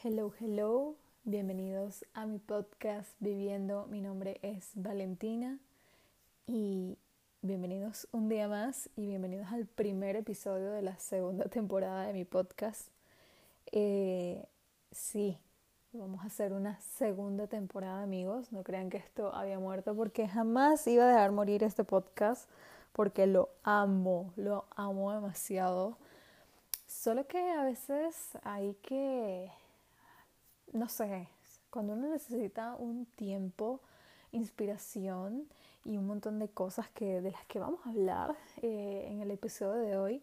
Hello, 0.00 0.32
hello, 0.38 0.94
bienvenidos 1.24 2.04
a 2.14 2.24
mi 2.24 2.38
podcast 2.38 3.10
Viviendo. 3.18 3.88
Mi 3.90 4.00
nombre 4.00 4.38
es 4.42 4.70
Valentina 4.76 5.58
y 6.46 6.96
bienvenidos 7.42 8.06
un 8.12 8.28
día 8.28 8.46
más 8.46 8.90
y 8.94 9.08
bienvenidos 9.08 9.48
al 9.50 9.66
primer 9.66 10.14
episodio 10.14 10.70
de 10.70 10.82
la 10.82 10.96
segunda 11.00 11.46
temporada 11.46 12.06
de 12.06 12.12
mi 12.12 12.24
podcast. 12.24 12.90
Eh, 13.72 14.46
sí, 14.92 15.36
vamos 15.92 16.22
a 16.22 16.28
hacer 16.28 16.52
una 16.52 16.78
segunda 16.80 17.48
temporada, 17.48 18.00
amigos. 18.00 18.52
No 18.52 18.62
crean 18.62 18.90
que 18.90 18.98
esto 18.98 19.34
había 19.34 19.58
muerto 19.58 19.96
porque 19.96 20.28
jamás 20.28 20.86
iba 20.86 21.06
a 21.06 21.08
dejar 21.08 21.32
morir 21.32 21.64
este 21.64 21.82
podcast 21.82 22.48
porque 22.92 23.26
lo 23.26 23.48
amo, 23.64 24.32
lo 24.36 24.64
amo 24.76 25.12
demasiado. 25.12 25.98
Solo 26.86 27.26
que 27.26 27.50
a 27.50 27.64
veces 27.64 28.38
hay 28.44 28.74
que 28.74 29.50
no 30.72 30.88
sé, 30.88 31.28
cuando 31.70 31.94
uno 31.94 32.08
necesita 32.08 32.74
un 32.76 33.06
tiempo, 33.06 33.80
inspiración 34.32 35.48
y 35.84 35.96
un 35.96 36.06
montón 36.06 36.38
de 36.38 36.48
cosas 36.48 36.90
que, 36.90 37.20
de 37.20 37.30
las 37.30 37.44
que 37.46 37.58
vamos 37.58 37.80
a 37.84 37.90
hablar 37.90 38.36
eh, 38.62 39.08
en 39.10 39.20
el 39.20 39.30
episodio 39.30 39.80
de 39.82 39.96
hoy, 39.96 40.22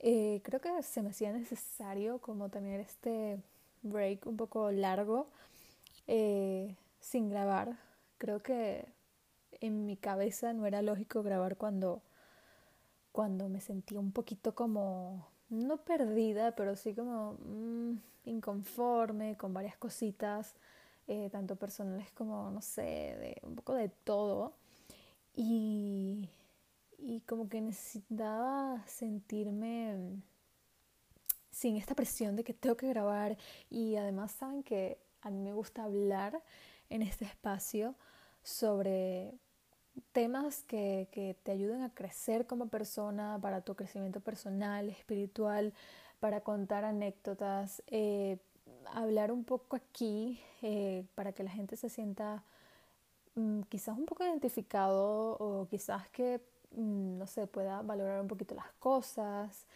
eh, 0.00 0.40
creo 0.44 0.60
que 0.60 0.82
se 0.82 1.02
me 1.02 1.10
hacía 1.10 1.32
necesario 1.32 2.18
como 2.18 2.48
tener 2.48 2.80
este 2.80 3.38
break 3.82 4.26
un 4.26 4.36
poco 4.36 4.70
largo 4.72 5.28
eh, 6.06 6.76
sin 7.00 7.28
grabar. 7.28 7.78
Creo 8.18 8.42
que 8.42 8.86
en 9.60 9.86
mi 9.86 9.96
cabeza 9.96 10.52
no 10.52 10.66
era 10.66 10.82
lógico 10.82 11.22
grabar 11.22 11.56
cuando, 11.56 12.02
cuando 13.12 13.48
me 13.48 13.60
sentía 13.60 14.00
un 14.00 14.12
poquito 14.12 14.54
como, 14.54 15.26
no 15.50 15.78
perdida, 15.78 16.54
pero 16.54 16.76
sí 16.76 16.94
como... 16.94 17.34
Mm, 17.44 17.98
inconforme 18.24 19.36
con 19.36 19.52
varias 19.54 19.76
cositas, 19.76 20.54
eh, 21.08 21.28
tanto 21.30 21.56
personales 21.56 22.10
como, 22.12 22.50
no 22.50 22.62
sé, 22.62 22.82
de, 22.82 23.40
un 23.42 23.56
poco 23.56 23.74
de 23.74 23.88
todo. 23.88 24.54
Y, 25.34 26.28
y 26.98 27.20
como 27.22 27.48
que 27.48 27.60
necesitaba 27.60 28.82
sentirme 28.86 30.20
sin 31.50 31.76
esta 31.76 31.94
presión 31.94 32.36
de 32.36 32.44
que 32.44 32.54
tengo 32.54 32.76
que 32.76 32.88
grabar 32.88 33.36
y 33.68 33.96
además 33.96 34.32
saben 34.32 34.62
que 34.62 34.98
a 35.20 35.30
mí 35.30 35.38
me 35.38 35.52
gusta 35.52 35.84
hablar 35.84 36.42
en 36.88 37.02
este 37.02 37.24
espacio 37.24 37.94
sobre 38.42 39.34
temas 40.12 40.62
que, 40.64 41.08
que, 41.12 41.36
te 41.42 41.52
ayuden 41.52 41.82
a 41.82 41.94
crecer 41.94 42.46
como 42.46 42.68
persona, 42.68 43.38
para 43.40 43.60
tu 43.60 43.74
crecimiento 43.74 44.20
personal, 44.20 44.88
espiritual, 44.88 45.72
para 46.20 46.42
contar 46.42 46.84
anécdotas, 46.84 47.82
eh, 47.88 48.38
hablar 48.92 49.32
un 49.32 49.44
poco 49.44 49.76
aquí 49.76 50.40
eh, 50.62 51.04
para 51.14 51.32
que 51.32 51.42
la 51.42 51.50
gente 51.50 51.76
se 51.76 51.88
sienta 51.88 52.44
mm, 53.34 53.62
quizás 53.62 53.96
un 53.98 54.06
poco 54.06 54.24
identificado 54.24 55.36
o 55.38 55.66
quizás 55.68 56.08
que, 56.10 56.40
mm, 56.72 57.18
no 57.18 57.26
sé, 57.26 57.46
pueda 57.46 57.82
valorar 57.82 58.20
un 58.20 58.28
poquito 58.28 58.54
las 58.54 58.70
cosas. 58.78 59.66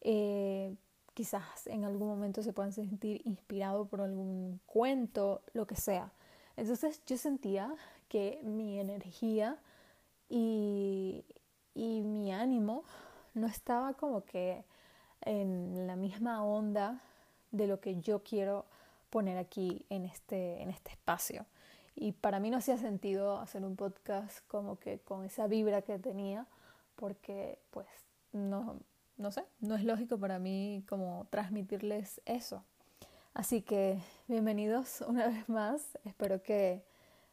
Eh, 0.00 0.74
quizás 1.14 1.66
en 1.66 1.84
algún 1.84 2.08
momento 2.08 2.42
se 2.42 2.52
puedan 2.52 2.72
sentir 2.72 3.22
inspirados 3.24 3.88
por 3.88 4.00
algún 4.00 4.60
cuento, 4.66 5.42
lo 5.54 5.66
que 5.66 5.76
sea. 5.76 6.12
Entonces 6.56 7.02
yo 7.06 7.16
sentía 7.16 7.74
que 8.08 8.40
mi 8.42 8.80
energía 8.80 9.58
y, 10.28 11.24
y 11.74 12.02
mi 12.02 12.32
ánimo 12.32 12.84
no 13.34 13.46
estaba 13.46 13.94
como 13.94 14.24
que 14.24 14.64
en 15.22 15.86
la 15.86 15.96
misma 15.96 16.44
onda 16.44 17.00
de 17.50 17.66
lo 17.66 17.80
que 17.80 18.00
yo 18.00 18.22
quiero 18.22 18.66
poner 19.10 19.38
aquí 19.38 19.84
en 19.90 20.04
este, 20.04 20.62
en 20.62 20.70
este 20.70 20.90
espacio. 20.90 21.46
Y 21.94 22.12
para 22.12 22.40
mí 22.40 22.50
no 22.50 22.58
hacía 22.58 22.76
sentido 22.76 23.38
hacer 23.38 23.64
un 23.64 23.76
podcast 23.76 24.46
como 24.48 24.78
que 24.78 24.98
con 24.98 25.24
esa 25.24 25.46
vibra 25.46 25.82
que 25.82 25.98
tenía, 25.98 26.46
porque 26.94 27.58
pues 27.70 27.86
no, 28.32 28.78
no 29.16 29.30
sé, 29.30 29.44
no 29.60 29.74
es 29.74 29.84
lógico 29.84 30.18
para 30.18 30.38
mí 30.38 30.84
como 30.88 31.26
transmitirles 31.30 32.20
eso. 32.26 32.64
Así 33.32 33.62
que 33.62 33.98
bienvenidos 34.28 35.00
una 35.06 35.28
vez 35.28 35.48
más, 35.48 35.98
espero 36.04 36.42
que 36.42 36.84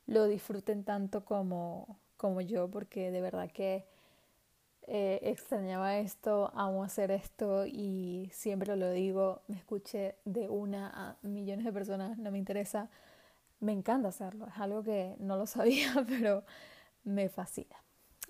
lo 0.08 0.28
disfruten 0.28 0.84
tanto 0.84 1.26
como, 1.26 2.00
como 2.18 2.42
yo, 2.42 2.70
porque 2.70 3.12
de 3.12 3.22
verdad 3.22 3.50
que 3.52 3.86
eh, 4.88 5.20
extrañaba 5.24 5.98
esto, 5.98 6.52
amo 6.56 6.84
hacer 6.84 7.10
esto 7.12 7.66
y 7.66 8.30
siempre 8.34 8.76
lo 8.76 8.92
digo, 8.92 9.42
me 9.48 9.56
escuché 9.56 10.16
de 10.26 10.50
una 10.50 10.90
a 10.90 11.18
millones 11.22 11.66
de 11.66 11.72
personas, 11.72 12.18
no 12.18 12.32
me 12.32 12.38
interesa, 12.38 12.90
me 13.62 13.72
encanta 13.72 14.10
hacerlo, 14.10 14.48
es 14.48 14.58
algo 14.60 14.84
que 14.84 15.16
no 15.20 15.38
lo 15.38 15.46
sabía, 15.48 15.94
pero 16.08 16.44
me 17.06 17.30
fascina. 17.30 17.78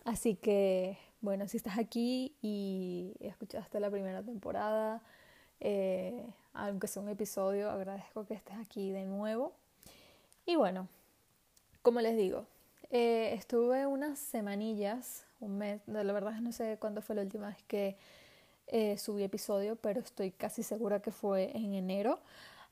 Así 0.05 0.35
que, 0.35 0.97
bueno, 1.21 1.47
si 1.47 1.57
estás 1.57 1.79
aquí 1.79 2.35
y 2.41 3.15
escuchaste 3.19 3.79
la 3.79 3.89
primera 3.89 4.21
temporada, 4.21 5.01
eh, 5.59 6.27
aunque 6.53 6.87
sea 6.87 7.01
un 7.01 7.09
episodio, 7.09 7.71
agradezco 7.71 8.25
que 8.25 8.35
estés 8.35 8.57
aquí 8.57 8.91
de 8.91 9.05
nuevo. 9.05 9.53
Y 10.45 10.55
bueno, 10.55 10.87
como 11.83 12.01
les 12.01 12.17
digo, 12.17 12.47
eh, 12.89 13.33
estuve 13.33 13.85
unas 13.85 14.17
semanillas 14.17 15.25
un 15.43 15.57
mes, 15.57 15.81
la 15.87 16.03
verdad 16.13 16.33
no 16.41 16.51
sé 16.51 16.77
cuándo 16.79 17.01
fue 17.01 17.15
la 17.15 17.21
última 17.21 17.47
vez 17.47 17.61
que 17.67 17.97
eh, 18.67 18.97
subí 18.97 19.23
episodio, 19.23 19.75
pero 19.75 19.99
estoy 19.99 20.31
casi 20.31 20.63
segura 20.63 21.01
que 21.01 21.11
fue 21.11 21.55
en 21.55 21.73
enero. 21.73 22.19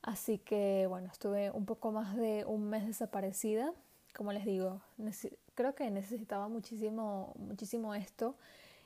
Así 0.02 0.38
que 0.38 0.86
bueno, 0.88 1.08
estuve 1.12 1.50
un 1.50 1.64
poco 1.66 1.92
más 1.92 2.16
de 2.16 2.44
un 2.46 2.68
mes 2.68 2.86
desaparecida. 2.86 3.72
Como 4.14 4.32
les 4.32 4.44
digo, 4.44 4.80
creo 5.54 5.74
que 5.74 5.90
necesitaba 5.90 6.48
muchísimo, 6.48 7.34
muchísimo 7.36 7.94
esto. 7.94 8.34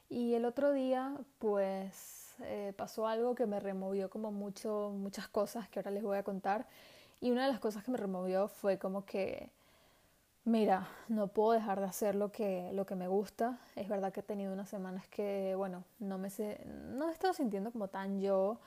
Y 0.08 0.34
el 0.34 0.44
otro 0.44 0.72
día, 0.72 1.16
pues 1.38 2.34
eh, 2.42 2.72
pasó 2.76 3.08
algo 3.08 3.34
que 3.34 3.46
me 3.46 3.60
removió 3.60 4.10
como 4.10 4.30
mucho, 4.30 4.92
muchas 4.94 5.28
cosas 5.28 5.68
que 5.68 5.78
ahora 5.78 5.90
les 5.90 6.02
voy 6.02 6.18
a 6.18 6.22
contar. 6.22 6.66
Y 7.20 7.30
una 7.30 7.46
de 7.46 7.52
las 7.52 7.60
cosas 7.60 7.82
que 7.82 7.90
me 7.90 7.98
removió 7.98 8.48
fue 8.48 8.78
como 8.78 9.04
que 9.06 9.50
Mira, 10.46 10.86
no 11.08 11.26
puedo 11.26 11.50
dejar 11.52 11.80
de 11.80 11.86
hacer 11.86 12.14
lo 12.14 12.30
que, 12.30 12.70
lo 12.72 12.86
que 12.86 12.94
me 12.94 13.08
gusta. 13.08 13.58
Es 13.74 13.88
verdad 13.88 14.12
que 14.12 14.20
he 14.20 14.22
tenido 14.22 14.52
unas 14.52 14.68
semanas 14.68 15.08
que, 15.08 15.56
bueno, 15.56 15.82
no 15.98 16.18
me 16.18 16.30
sé, 16.30 16.64
no 16.94 17.08
he 17.08 17.12
estado 17.12 17.34
sintiendo 17.34 17.72
como 17.72 17.88
tan 17.88 18.20
yo. 18.20 18.60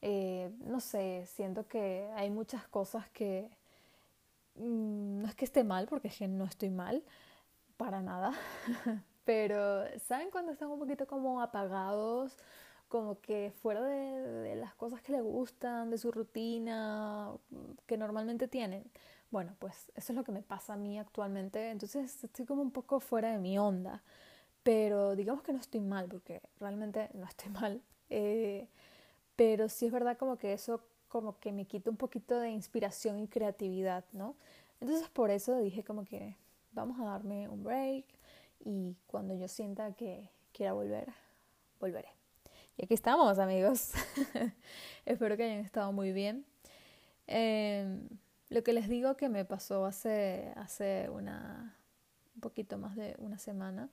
Eh, 0.00 0.52
no 0.60 0.78
sé, 0.78 1.26
siento 1.26 1.66
que 1.66 2.08
hay 2.14 2.30
muchas 2.30 2.68
cosas 2.68 3.10
que 3.10 3.50
mm, 4.56 5.22
no 5.22 5.28
es 5.28 5.34
que 5.34 5.44
esté 5.44 5.64
mal, 5.64 5.86
porque 5.88 6.08
es 6.08 6.16
que 6.18 6.28
no 6.28 6.44
estoy 6.44 6.70
mal, 6.70 7.02
para 7.76 8.00
nada. 8.02 8.32
Pero, 9.24 9.84
¿saben 10.06 10.30
cuando 10.30 10.52
están 10.52 10.70
un 10.70 10.78
poquito 10.78 11.06
como 11.06 11.40
apagados? 11.42 12.36
Como 12.88 13.20
que 13.20 13.52
fuera 13.60 13.82
de, 13.82 14.22
de 14.22 14.56
las 14.56 14.74
cosas 14.76 15.02
que 15.02 15.12
les 15.12 15.22
gustan, 15.22 15.90
de 15.90 15.98
su 15.98 16.12
rutina 16.12 17.32
que 17.86 17.96
normalmente 17.96 18.46
tienen 18.48 18.84
bueno, 19.34 19.56
pues 19.58 19.90
eso 19.96 20.12
es 20.12 20.16
lo 20.16 20.22
que 20.22 20.30
me 20.30 20.42
pasa 20.42 20.74
a 20.74 20.76
mí 20.76 20.96
actualmente, 20.96 21.70
entonces 21.70 22.22
estoy 22.22 22.46
como 22.46 22.62
un 22.62 22.70
poco 22.70 23.00
fuera 23.00 23.32
de 23.32 23.38
mi 23.38 23.58
onda, 23.58 24.00
pero 24.62 25.16
digamos 25.16 25.42
que 25.42 25.52
no 25.52 25.58
estoy 25.58 25.80
mal, 25.80 26.06
porque 26.08 26.40
realmente 26.60 27.10
no 27.14 27.26
estoy 27.26 27.50
mal, 27.50 27.82
eh, 28.10 28.68
pero 29.34 29.68
sí 29.68 29.86
es 29.86 29.92
verdad 29.92 30.16
como 30.16 30.38
que 30.38 30.52
eso 30.52 30.82
como 31.08 31.40
que 31.40 31.50
me 31.50 31.64
quita 31.64 31.90
un 31.90 31.96
poquito 31.96 32.38
de 32.38 32.50
inspiración 32.50 33.18
y 33.18 33.26
creatividad, 33.26 34.04
¿no? 34.12 34.36
Entonces 34.80 35.08
por 35.08 35.32
eso 35.32 35.58
dije 35.58 35.82
como 35.82 36.04
que 36.04 36.36
vamos 36.70 37.00
a 37.00 37.04
darme 37.04 37.48
un 37.48 37.64
break 37.64 38.04
y 38.64 38.94
cuando 39.08 39.34
yo 39.34 39.48
sienta 39.48 39.94
que 39.94 40.30
quiera 40.52 40.74
volver, 40.74 41.12
volveré. 41.80 42.10
Y 42.76 42.84
aquí 42.84 42.94
estamos, 42.94 43.40
amigos. 43.40 43.94
Espero 45.04 45.36
que 45.36 45.42
hayan 45.42 45.64
estado 45.64 45.90
muy 45.90 46.12
bien. 46.12 46.44
Eh, 47.26 47.98
lo 48.50 48.62
que 48.62 48.72
les 48.72 48.88
digo 48.88 49.16
que 49.16 49.28
me 49.28 49.44
pasó 49.44 49.84
hace, 49.84 50.52
hace 50.56 51.08
una, 51.10 51.76
un 52.34 52.40
poquito 52.40 52.78
más 52.78 52.96
de 52.96 53.14
una 53.18 53.38
semana. 53.38 53.88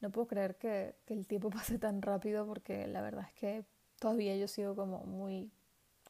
No 0.00 0.10
puedo 0.10 0.26
creer 0.26 0.56
que, 0.56 0.94
que 1.06 1.14
el 1.14 1.26
tiempo 1.26 1.50
pase 1.50 1.78
tan 1.78 2.02
rápido 2.02 2.46
porque 2.46 2.86
la 2.86 3.00
verdad 3.02 3.26
es 3.26 3.34
que 3.34 3.64
todavía 3.98 4.36
yo 4.36 4.48
sigo 4.48 4.74
como 4.74 5.04
muy 5.04 5.50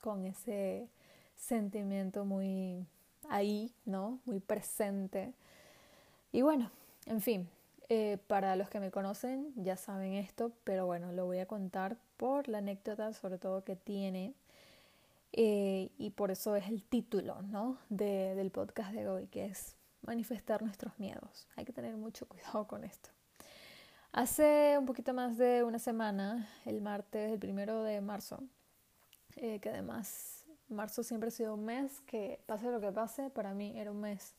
con 0.00 0.27
ese 0.27 0.88
sentimiento 1.37 2.25
muy 2.25 2.87
ahí, 3.29 3.73
¿no? 3.85 4.21
Muy 4.25 4.41
presente. 4.41 5.35
Y 6.33 6.43
bueno, 6.43 6.71
en 7.06 7.21
fin, 7.21 7.49
eh, 7.88 8.19
para 8.27 8.56
los 8.56 8.69
que 8.69 8.81
me 8.81 8.91
conocen 8.91 9.53
ya 9.56 9.77
saben 9.77 10.15
esto, 10.15 10.53
pero 10.65 10.87
bueno, 10.87 11.12
lo 11.12 11.25
voy 11.27 11.38
a 11.38 11.47
contar 11.47 11.97
por 12.17 12.49
la 12.49 12.59
anécdota 12.59 13.12
sobre 13.12 13.38
todo 13.38 13.62
que 13.62 13.77
tiene 13.77 14.35
eh, 15.37 15.93
y 15.99 16.11
por 16.11 16.33
eso 16.33 16.56
es 16.56 16.67
el 16.67 16.83
título 16.83 17.43
¿no? 17.43 17.79
de, 17.88 18.35
del 18.35 18.50
podcast 18.50 18.93
de 18.93 19.09
hoy, 19.09 19.29
que 19.29 19.44
es 19.44 19.77
manifestar 20.03 20.62
nuestros 20.62 20.99
miedos. 20.99 21.47
Hay 21.55 21.65
que 21.65 21.73
tener 21.73 21.97
mucho 21.97 22.27
cuidado 22.29 22.67
con 22.67 22.83
esto. 22.83 23.11
Hace 24.12 24.77
un 24.79 24.87
poquito 24.87 25.15
más 25.15 25.37
de 25.37 25.62
una 25.62 25.79
semana, 25.79 26.49
el 26.65 26.81
martes, 26.81 27.31
el 27.31 27.38
primero 27.38 27.83
de 27.83 28.00
marzo, 28.00 28.43
eh, 29.37 29.61
que 29.61 29.69
además 29.69 30.47
Marzo 30.69 31.03
siempre 31.05 31.29
ha 31.29 31.31
sido 31.31 31.55
un 31.55 31.65
mes 31.65 32.00
que, 32.06 32.41
pase 32.47 32.71
lo 32.71 32.81
que 32.81 32.91
pase, 32.91 33.31
para 33.31 33.55
mí 33.55 33.79
era 33.79 33.93
un 33.93 34.00
mes 34.00 34.35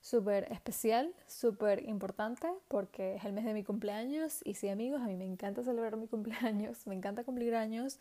súper 0.00 0.50
especial, 0.52 1.12
súper 1.26 1.88
importante, 1.88 2.48
porque 2.68 3.16
es 3.16 3.24
el 3.24 3.32
mes 3.32 3.44
de 3.44 3.54
mi 3.54 3.64
cumpleaños 3.64 4.40
y 4.44 4.54
sí 4.54 4.68
amigos, 4.68 5.00
a 5.00 5.06
mí 5.06 5.16
me 5.16 5.24
encanta 5.24 5.64
celebrar 5.64 5.96
mi 5.96 6.06
cumpleaños, 6.14 6.86
me 6.86 6.94
encanta 6.94 7.24
cumplir 7.24 7.54
años. 7.54 7.98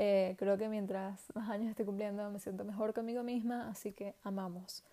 Eh, 0.00 0.36
creo 0.38 0.56
que 0.56 0.68
mientras 0.68 1.34
más 1.34 1.50
años 1.50 1.70
esté 1.70 1.84
cumpliendo 1.84 2.30
me 2.30 2.38
siento 2.38 2.64
mejor 2.64 2.94
conmigo 2.94 3.24
misma, 3.24 3.68
así 3.68 3.90
que 3.90 4.14
amamos. 4.22 4.84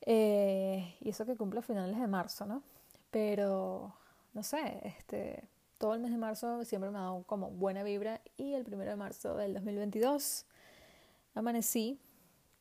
Eh, 0.00 0.96
y 1.00 1.10
eso 1.10 1.24
que 1.24 1.36
cumple 1.36 1.60
a 1.60 1.62
finales 1.62 2.00
de 2.00 2.06
marzo, 2.08 2.44
¿no? 2.44 2.64
Pero, 3.12 3.94
no 4.34 4.42
sé, 4.42 4.80
este, 4.82 5.44
todo 5.78 5.94
el 5.94 6.00
mes 6.00 6.10
de 6.10 6.16
marzo 6.16 6.64
siempre 6.64 6.90
me 6.90 6.98
ha 6.98 7.02
dado 7.02 7.22
como 7.28 7.50
buena 7.50 7.84
vibra 7.84 8.20
y 8.36 8.54
el 8.54 8.64
primero 8.64 8.90
de 8.90 8.96
marzo 8.96 9.36
del 9.36 9.54
2022 9.54 10.46
amanecí 11.36 12.00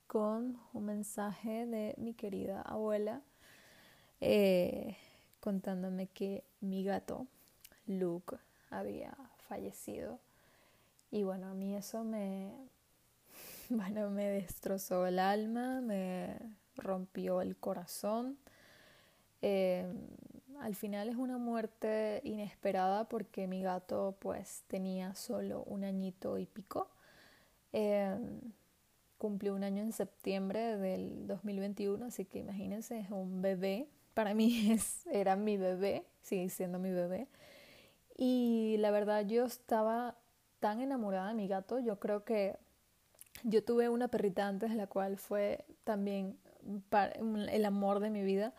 con 0.05 0.59
un 0.73 0.85
mensaje 0.85 1.65
de 1.65 1.95
mi 1.97 2.13
querida 2.13 2.61
abuela 2.61 3.23
eh, 4.21 4.95
contándome 5.39 6.05
que 6.05 6.43
mi 6.61 6.83
gato, 6.83 7.25
Luke, 7.87 8.37
había 8.69 9.17
fallecido. 9.47 10.19
Y 11.11 11.23
bueno, 11.23 11.47
a 11.47 11.53
mí 11.53 11.75
eso 11.75 12.03
me, 12.03 12.51
bueno, 13.69 14.09
me 14.09 14.27
destrozó 14.27 15.05
el 15.05 15.19
alma, 15.19 15.81
me 15.81 16.37
rompió 16.75 17.41
el 17.41 17.57
corazón. 17.57 18.37
Eh, 19.41 19.85
al 20.59 20.75
final 20.75 21.09
es 21.09 21.15
una 21.15 21.37
muerte 21.37 22.21
inesperada 22.23 23.07
porque 23.07 23.47
mi 23.47 23.61
gato 23.61 24.17
pues 24.19 24.63
tenía 24.67 25.13
solo 25.15 25.63
un 25.63 25.83
añito 25.83 26.37
y 26.37 26.45
pico. 26.45 26.89
Eh, 27.73 28.17
cumplió 29.17 29.55
un 29.55 29.63
año 29.63 29.83
en 29.83 29.91
septiembre 29.91 30.77
del 30.77 31.27
2021, 31.27 32.05
así 32.05 32.25
que 32.25 32.39
imagínense, 32.39 32.99
es 32.99 33.11
un 33.11 33.41
bebé. 33.41 33.87
Para 34.13 34.33
mí 34.33 34.71
es, 34.71 35.05
era 35.07 35.35
mi 35.35 35.57
bebé, 35.57 36.05
sigue 36.21 36.49
siendo 36.49 36.79
mi 36.79 36.91
bebé. 36.91 37.27
Y 38.15 38.77
la 38.79 38.91
verdad 38.91 39.25
yo 39.25 39.45
estaba 39.45 40.15
tan 40.59 40.81
enamorada 40.81 41.29
de 41.29 41.33
mi 41.33 41.47
gato, 41.47 41.79
yo 41.79 41.99
creo 41.99 42.23
que 42.23 42.57
yo 43.43 43.63
tuve 43.63 43.89
una 43.89 44.07
perrita 44.07 44.47
antes, 44.47 44.73
la 44.75 44.87
cual 44.87 45.17
fue 45.17 45.65
también 45.83 46.37
el 47.49 47.65
amor 47.65 47.99
de 47.99 48.09
mi 48.09 48.23
vida. 48.23 48.53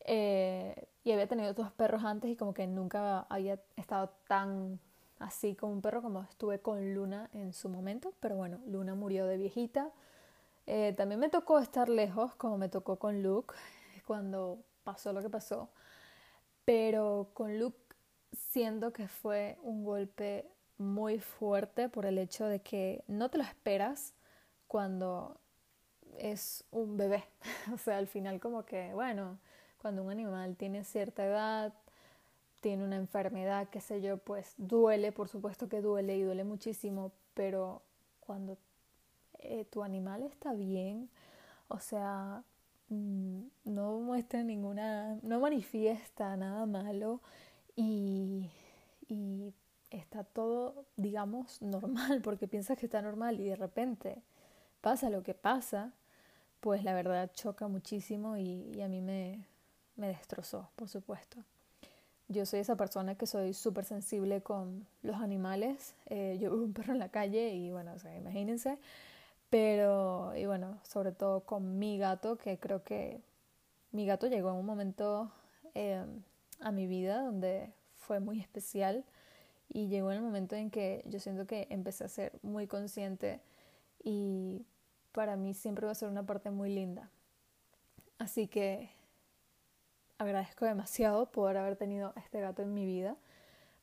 Eh, 0.00 0.88
y 1.04 1.12
había 1.12 1.26
tenido 1.26 1.50
otros 1.50 1.72
perros 1.72 2.04
antes 2.04 2.30
y 2.30 2.36
como 2.36 2.52
que 2.54 2.66
nunca 2.66 3.20
había 3.28 3.60
estado 3.76 4.10
tan 4.26 4.80
así 5.18 5.54
como 5.54 5.72
un 5.72 5.82
perro 5.82 6.02
como 6.02 6.22
estuve 6.22 6.60
con 6.60 6.94
Luna 6.94 7.30
en 7.32 7.52
su 7.52 7.68
momento, 7.68 8.12
pero 8.20 8.36
bueno, 8.36 8.58
Luna 8.66 8.94
murió 8.94 9.26
de 9.26 9.36
viejita. 9.36 9.90
Eh, 10.66 10.94
también 10.96 11.20
me 11.20 11.28
tocó 11.28 11.58
estar 11.58 11.88
lejos, 11.88 12.34
como 12.36 12.58
me 12.58 12.68
tocó 12.68 12.96
con 12.96 13.22
Luke, 13.22 13.54
cuando 14.06 14.58
pasó 14.82 15.12
lo 15.12 15.22
que 15.22 15.30
pasó, 15.30 15.68
pero 16.64 17.30
con 17.34 17.58
Luke 17.58 17.78
siento 18.32 18.92
que 18.92 19.08
fue 19.08 19.58
un 19.62 19.84
golpe 19.84 20.46
muy 20.80 21.18
fuerte 21.20 21.88
por 21.90 22.06
el 22.06 22.18
hecho 22.18 22.46
de 22.46 22.60
que 22.60 23.04
no 23.06 23.28
te 23.28 23.38
lo 23.38 23.44
esperas 23.44 24.14
cuando 24.66 25.38
es 26.18 26.64
un 26.70 26.96
bebé. 26.96 27.24
o 27.74 27.78
sea, 27.78 27.98
al 27.98 28.06
final 28.06 28.40
como 28.40 28.64
que, 28.64 28.92
bueno, 28.94 29.38
cuando 29.78 30.02
un 30.02 30.10
animal 30.10 30.56
tiene 30.56 30.84
cierta 30.84 31.24
edad, 31.24 31.74
tiene 32.60 32.84
una 32.84 32.96
enfermedad, 32.96 33.68
qué 33.68 33.80
sé 33.80 34.00
yo, 34.00 34.18
pues 34.18 34.54
duele, 34.56 35.12
por 35.12 35.28
supuesto 35.28 35.68
que 35.68 35.82
duele 35.82 36.16
y 36.16 36.22
duele 36.22 36.44
muchísimo, 36.44 37.12
pero 37.34 37.82
cuando 38.20 38.56
eh, 39.38 39.66
tu 39.66 39.82
animal 39.82 40.22
está 40.22 40.54
bien, 40.54 41.10
o 41.68 41.78
sea, 41.78 42.42
mm, 42.88 43.42
no 43.64 43.98
muestra 44.00 44.42
ninguna, 44.42 45.18
no 45.22 45.40
manifiesta 45.40 46.36
nada 46.36 46.64
malo 46.66 47.20
y, 47.76 48.50
y 49.08 49.52
está 49.90 50.24
todo, 50.24 50.86
digamos, 50.96 51.60
normal, 51.60 52.20
porque 52.24 52.48
piensas 52.48 52.78
que 52.78 52.86
está 52.86 53.02
normal 53.02 53.40
y 53.40 53.48
de 53.48 53.56
repente 53.56 54.22
pasa 54.80 55.10
lo 55.10 55.22
que 55.22 55.34
pasa, 55.34 55.92
pues 56.60 56.84
la 56.84 56.94
verdad 56.94 57.30
choca 57.34 57.68
muchísimo 57.68 58.36
y, 58.36 58.80
a 58.80 58.88
mí 58.88 59.00
me, 59.00 59.44
me 59.96 60.08
destrozó, 60.08 60.70
por 60.76 60.88
supuesto. 60.88 61.38
Yo 62.28 62.46
soy 62.46 62.60
esa 62.60 62.76
persona 62.76 63.16
que 63.16 63.26
soy 63.26 63.54
súper 63.54 63.84
sensible 63.84 64.40
con 64.40 64.86
los 65.02 65.16
animales. 65.16 65.94
Eh, 66.06 66.38
yo 66.40 66.52
veo 66.52 66.62
un 66.62 66.72
perro 66.72 66.92
en 66.92 67.00
la 67.00 67.08
calle 67.08 67.54
y 67.54 67.72
bueno, 67.72 67.94
imagínense. 68.16 68.78
Pero, 69.48 70.32
y 70.36 70.46
bueno, 70.46 70.78
sobre 70.84 71.10
todo 71.10 71.40
con 71.40 71.80
mi 71.80 71.98
gato, 71.98 72.36
que 72.36 72.56
creo 72.56 72.84
que 72.84 73.20
mi 73.90 74.06
gato 74.06 74.28
llegó 74.28 74.50
en 74.50 74.56
un 74.56 74.66
momento 74.66 75.32
eh, 75.74 76.04
a 76.60 76.70
mi 76.70 76.86
vida 76.86 77.20
donde 77.20 77.72
fue 77.96 78.20
muy 78.20 78.40
especial 78.40 79.04
y 79.72 79.86
llegó 79.88 80.10
el 80.10 80.20
momento 80.20 80.56
en 80.56 80.70
que 80.70 81.02
yo 81.06 81.20
siento 81.20 81.46
que 81.46 81.66
empecé 81.70 82.04
a 82.04 82.08
ser 82.08 82.38
muy 82.42 82.66
consciente 82.66 83.40
y 84.02 84.66
para 85.12 85.36
mí 85.36 85.54
siempre 85.54 85.86
va 85.86 85.92
a 85.92 85.94
ser 85.94 86.08
una 86.08 86.26
parte 86.26 86.50
muy 86.50 86.74
linda. 86.74 87.08
Así 88.18 88.48
que 88.48 88.90
agradezco 90.18 90.64
demasiado 90.66 91.30
poder 91.30 91.56
haber 91.56 91.76
tenido 91.76 92.12
a 92.16 92.20
este 92.20 92.40
gato 92.40 92.62
en 92.62 92.74
mi 92.74 92.84
vida. 92.84 93.16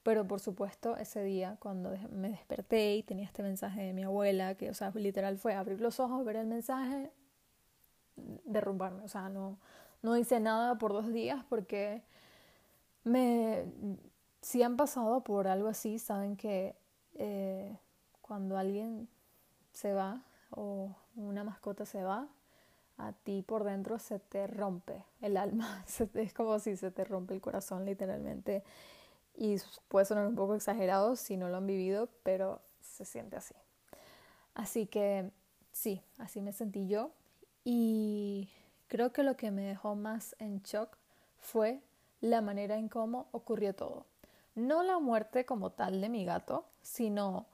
Pero 0.03 0.27
por 0.27 0.39
supuesto, 0.39 0.95
ese 0.97 1.23
día 1.23 1.57
cuando 1.59 1.91
me 2.11 2.29
desperté 2.29 2.95
y 2.95 3.03
tenía 3.03 3.25
este 3.25 3.43
mensaje 3.43 3.81
de 3.81 3.93
mi 3.93 4.03
abuela, 4.03 4.55
que, 4.55 4.69
o 4.69 4.73
sea, 4.73 4.91
literal 4.91 5.37
fue 5.37 5.53
abrir 5.53 5.81
los 5.81 5.99
ojos, 5.99 6.23
ver 6.23 6.37
el 6.37 6.47
mensaje, 6.47 7.11
derrumbarme. 8.45 9.03
O 9.03 9.07
sea, 9.07 9.29
no, 9.29 9.57
no 10.01 10.17
hice 10.17 10.39
nada 10.39 10.77
por 10.77 10.93
dos 10.93 11.11
días 11.11 11.43
porque 11.49 12.03
me, 13.03 13.65
si 14.47 14.63
han 14.63 14.77
pasado 14.77 15.19
por 15.25 15.49
algo 15.49 15.67
así, 15.67 15.99
saben 15.99 16.37
que 16.37 16.73
eh, 17.15 17.77
cuando 18.21 18.57
alguien 18.57 19.09
se 19.73 19.91
va 19.91 20.23
o 20.51 20.95
una 21.17 21.43
mascota 21.43 21.85
se 21.85 22.01
va, 22.01 22.29
a 22.97 23.11
ti 23.11 23.43
por 23.45 23.65
dentro 23.65 23.99
se 23.99 24.19
te 24.19 24.47
rompe 24.47 25.03
el 25.19 25.35
alma, 25.35 25.83
es 26.13 26.33
como 26.33 26.59
si 26.59 26.77
se 26.77 26.91
te 26.91 27.03
rompe 27.03 27.33
el 27.33 27.41
corazón 27.41 27.83
literalmente. 27.83 28.63
Y 29.35 29.57
puede 29.89 30.05
sonar 30.05 30.25
un 30.25 30.35
poco 30.35 30.55
exagerado 30.55 31.17
si 31.17 31.35
no 31.35 31.49
lo 31.49 31.57
han 31.57 31.67
vivido, 31.67 32.07
pero 32.23 32.61
se 32.79 33.03
siente 33.03 33.35
así. 33.35 33.53
Así 34.53 34.85
que 34.85 35.29
sí, 35.73 36.01
así 36.19 36.39
me 36.39 36.53
sentí 36.53 36.87
yo. 36.87 37.11
Y 37.65 38.49
creo 38.87 39.11
que 39.11 39.23
lo 39.23 39.35
que 39.35 39.51
me 39.51 39.63
dejó 39.63 39.95
más 39.95 40.37
en 40.39 40.61
shock 40.61 40.97
fue 41.37 41.81
la 42.21 42.39
manera 42.39 42.77
en 42.77 42.87
cómo 42.87 43.27
ocurrió 43.33 43.75
todo. 43.75 44.05
No 44.57 44.81
la 44.81 44.97
muerte 44.97 45.45
como 45.45 45.69
tal 45.69 46.01
de 46.01 46.09
mi 46.09 46.25
gato, 46.25 46.65
sino 46.81 47.45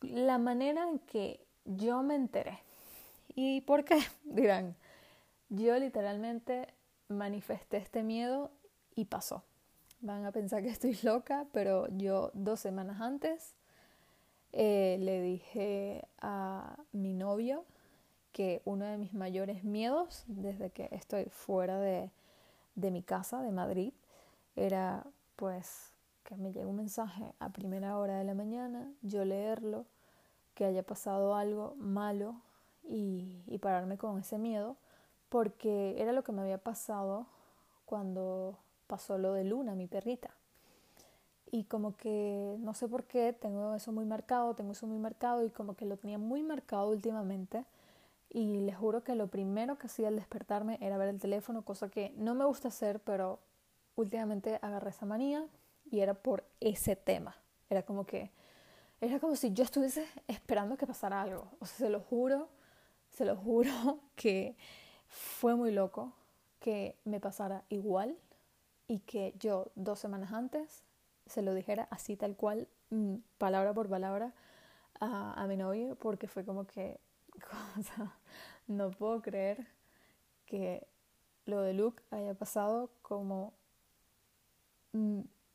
la 0.00 0.38
manera 0.38 0.88
en 0.88 0.98
que 1.00 1.44
yo 1.66 2.02
me 2.02 2.14
enteré. 2.14 2.58
¿Y 3.34 3.60
por 3.60 3.84
qué? 3.84 3.98
Dirán, 4.24 4.76
yo 5.50 5.78
literalmente 5.78 6.72
manifesté 7.08 7.76
este 7.76 8.02
miedo 8.02 8.50
y 8.94 9.04
pasó. 9.04 9.44
Van 10.00 10.24
a 10.24 10.32
pensar 10.32 10.62
que 10.62 10.70
estoy 10.70 10.98
loca, 11.02 11.46
pero 11.52 11.86
yo 11.90 12.30
dos 12.32 12.60
semanas 12.60 13.02
antes 13.02 13.54
eh, 14.52 14.96
le 15.00 15.20
dije 15.20 16.08
a 16.22 16.78
mi 16.92 17.12
novio 17.12 17.66
que 18.32 18.62
uno 18.64 18.86
de 18.86 18.96
mis 18.96 19.12
mayores 19.12 19.64
miedos 19.64 20.24
desde 20.28 20.70
que 20.70 20.88
estoy 20.92 21.26
fuera 21.26 21.78
de, 21.78 22.10
de 22.74 22.90
mi 22.90 23.02
casa, 23.02 23.42
de 23.42 23.50
Madrid, 23.50 23.92
era 24.56 25.04
pues 25.40 25.90
que 26.22 26.36
me 26.36 26.52
llegue 26.52 26.66
un 26.66 26.76
mensaje 26.76 27.32
a 27.40 27.48
primera 27.48 27.96
hora 27.96 28.18
de 28.18 28.24
la 28.24 28.34
mañana, 28.34 28.92
yo 29.00 29.24
leerlo, 29.24 29.86
que 30.54 30.66
haya 30.66 30.82
pasado 30.82 31.34
algo 31.34 31.74
malo 31.78 32.36
y, 32.84 33.58
pararme 33.62 33.96
con 33.96 34.18
ese 34.18 34.38
miedo 34.38 34.76
porque 35.30 36.00
era 36.00 36.12
lo 36.12 36.22
que 36.22 36.32
me 36.32 36.42
había 36.42 36.58
pasado 36.58 37.26
cuando 37.86 38.58
pasó 38.86 39.16
lo 39.16 39.32
de 39.32 39.44
Luna, 39.44 39.74
mi 39.74 39.86
perrita. 39.86 40.30
Y 41.50 41.64
como 41.64 41.96
que 41.96 42.56
no 42.60 42.74
sé 42.74 42.86
por 42.86 43.04
qué 43.04 43.32
tengo 43.32 43.74
eso 43.74 43.92
muy 43.92 44.04
marcado, 44.04 44.54
tengo 44.54 44.72
eso 44.72 44.86
muy 44.86 44.98
marcado 44.98 45.44
y 45.44 45.50
como 45.50 45.74
que 45.74 45.86
lo 45.86 45.96
tenía 45.96 46.18
muy 46.18 46.42
marcado 46.42 46.90
últimamente. 46.90 47.64
Y 48.28 48.60
les 48.60 48.76
juro 48.76 49.02
que 49.02 49.14
lo 49.14 49.28
primero 49.28 49.78
que 49.78 49.86
hacía 49.86 50.08
al 50.08 50.16
despertarme 50.16 50.78
era 50.80 50.98
ver 50.98 51.08
el 51.08 51.18
teléfono, 51.18 51.62
cosa 51.62 51.88
que 51.88 52.12
no 52.16 52.34
me 52.34 52.44
gusta 52.44 52.68
hacer, 52.68 53.00
pero 53.00 53.38
últimamente 54.00 54.58
agarré 54.62 54.90
esa 54.90 55.06
manía 55.06 55.46
y 55.90 56.00
era 56.00 56.14
por 56.14 56.44
ese 56.60 56.96
tema. 56.96 57.36
Era 57.68 57.82
como 57.82 58.04
que, 58.04 58.30
era 59.00 59.18
como 59.20 59.36
si 59.36 59.52
yo 59.52 59.64
estuviese 59.64 60.06
esperando 60.26 60.76
que 60.76 60.86
pasara 60.86 61.22
algo. 61.22 61.50
O 61.60 61.66
sea, 61.66 61.86
se 61.86 61.90
lo 61.90 62.00
juro 62.00 62.48
se 63.10 63.24
lo 63.24 63.36
juro 63.36 63.70
que 64.16 64.56
fue 65.08 65.54
muy 65.54 65.72
loco 65.72 66.12
que 66.60 66.96
me 67.04 67.20
pasara 67.20 67.64
igual 67.68 68.16
y 68.86 69.00
que 69.00 69.34
yo 69.38 69.70
dos 69.74 69.98
semanas 69.98 70.32
antes 70.32 70.84
se 71.26 71.42
lo 71.42 71.54
dijera 71.54 71.86
así 71.90 72.16
tal 72.16 72.36
cual, 72.36 72.68
mm, 72.90 73.16
palabra 73.38 73.72
por 73.72 73.88
palabra, 73.88 74.34
a, 75.02 75.46
mi 75.48 75.56
novio 75.56 75.94
porque 75.94 76.28
fue 76.28 76.44
como 76.44 76.66
que, 76.66 77.00
no 78.66 78.90
puedo 78.90 79.22
creer 79.22 79.66
que 80.44 80.86
lo 81.46 81.62
de 81.62 81.72
Luke 81.72 82.02
haya 82.10 82.34
pasado 82.34 82.90
como 83.00 83.54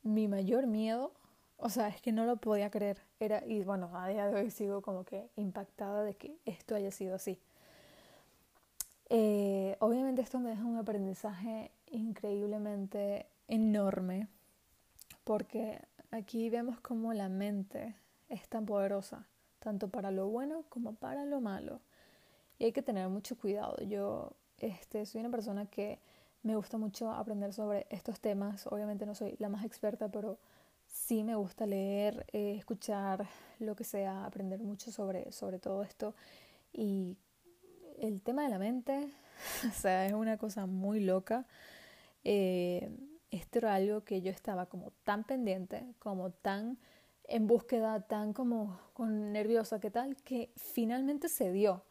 mi 0.03 0.27
mayor 0.27 0.67
miedo. 0.67 1.11
O 1.57 1.69
sea, 1.69 1.87
es 1.87 2.01
que 2.01 2.11
no 2.11 2.25
lo 2.25 2.37
podía 2.37 2.69
creer. 2.69 3.01
Era, 3.19 3.45
y 3.45 3.63
bueno, 3.63 3.89
a 3.93 4.07
día 4.07 4.27
de 4.27 4.35
hoy 4.35 4.51
sigo 4.51 4.81
como 4.81 5.03
que 5.03 5.29
impactada 5.35 6.03
de 6.03 6.15
que 6.15 6.37
esto 6.45 6.75
haya 6.75 6.91
sido 6.91 7.15
así. 7.15 7.39
Eh, 9.09 9.77
obviamente 9.79 10.21
esto 10.21 10.39
me 10.39 10.49
deja 10.49 10.65
un 10.65 10.77
aprendizaje 10.77 11.71
increíblemente 11.91 13.27
enorme 13.47 14.27
porque 15.23 15.79
aquí 16.11 16.49
vemos 16.49 16.79
como 16.79 17.13
la 17.13 17.29
mente 17.29 17.95
es 18.29 18.47
tan 18.47 18.65
poderosa, 18.65 19.27
tanto 19.59 19.89
para 19.89 20.11
lo 20.11 20.27
bueno 20.27 20.63
como 20.69 20.95
para 20.95 21.25
lo 21.25 21.41
malo. 21.41 21.81
Y 22.57 22.65
hay 22.65 22.71
que 22.71 22.81
tener 22.81 23.09
mucho 23.09 23.37
cuidado. 23.37 23.77
Yo 23.83 24.33
este, 24.59 25.05
soy 25.05 25.21
una 25.21 25.29
persona 25.29 25.65
que 25.65 25.99
me 26.45 26.55
gusta 26.55 26.77
mucho 26.77 27.09
aprender 27.09 27.53
sobre 27.53 27.87
estos 27.89 28.19
temas. 28.19 28.67
Obviamente 28.67 29.07
no 29.07 29.15
soy 29.15 29.35
la 29.39 29.49
más 29.49 29.65
experta, 29.65 30.09
pero 30.09 30.37
sí 30.85 31.23
me 31.23 31.35
gusta 31.35 31.65
leer, 31.65 32.23
eh, 32.33 32.55
escuchar, 32.55 33.27
lo 33.57 33.75
que 33.75 33.83
sea, 33.83 34.25
aprender 34.25 34.59
mucho 34.61 34.91
sobre, 34.91 35.31
sobre 35.31 35.57
todo 35.57 35.81
esto. 35.81 36.13
Y 36.71 37.17
el 37.99 38.21
tema 38.21 38.43
de 38.43 38.49
la 38.49 38.59
mente, 38.59 39.09
o 39.67 39.73
sea, 39.73 40.05
es 40.05 40.13
una 40.13 40.37
cosa 40.37 40.67
muy 40.67 40.99
loca. 40.99 41.47
Eh, 42.23 42.91
esto 43.31 43.57
era 43.57 43.73
algo 43.73 44.03
que 44.03 44.21
yo 44.21 44.29
estaba 44.29 44.67
como 44.67 44.91
tan 45.03 45.23
pendiente, 45.23 45.95
como 45.97 46.29
tan 46.29 46.77
en 47.23 47.47
búsqueda, 47.47 48.01
tan 48.01 48.33
como 48.33 48.79
con 48.93 49.31
nerviosa, 49.33 49.79
que 49.79 49.89
tal, 49.89 50.15
que 50.17 50.51
finalmente 50.55 51.27
se 51.27 51.51
dio. 51.51 51.83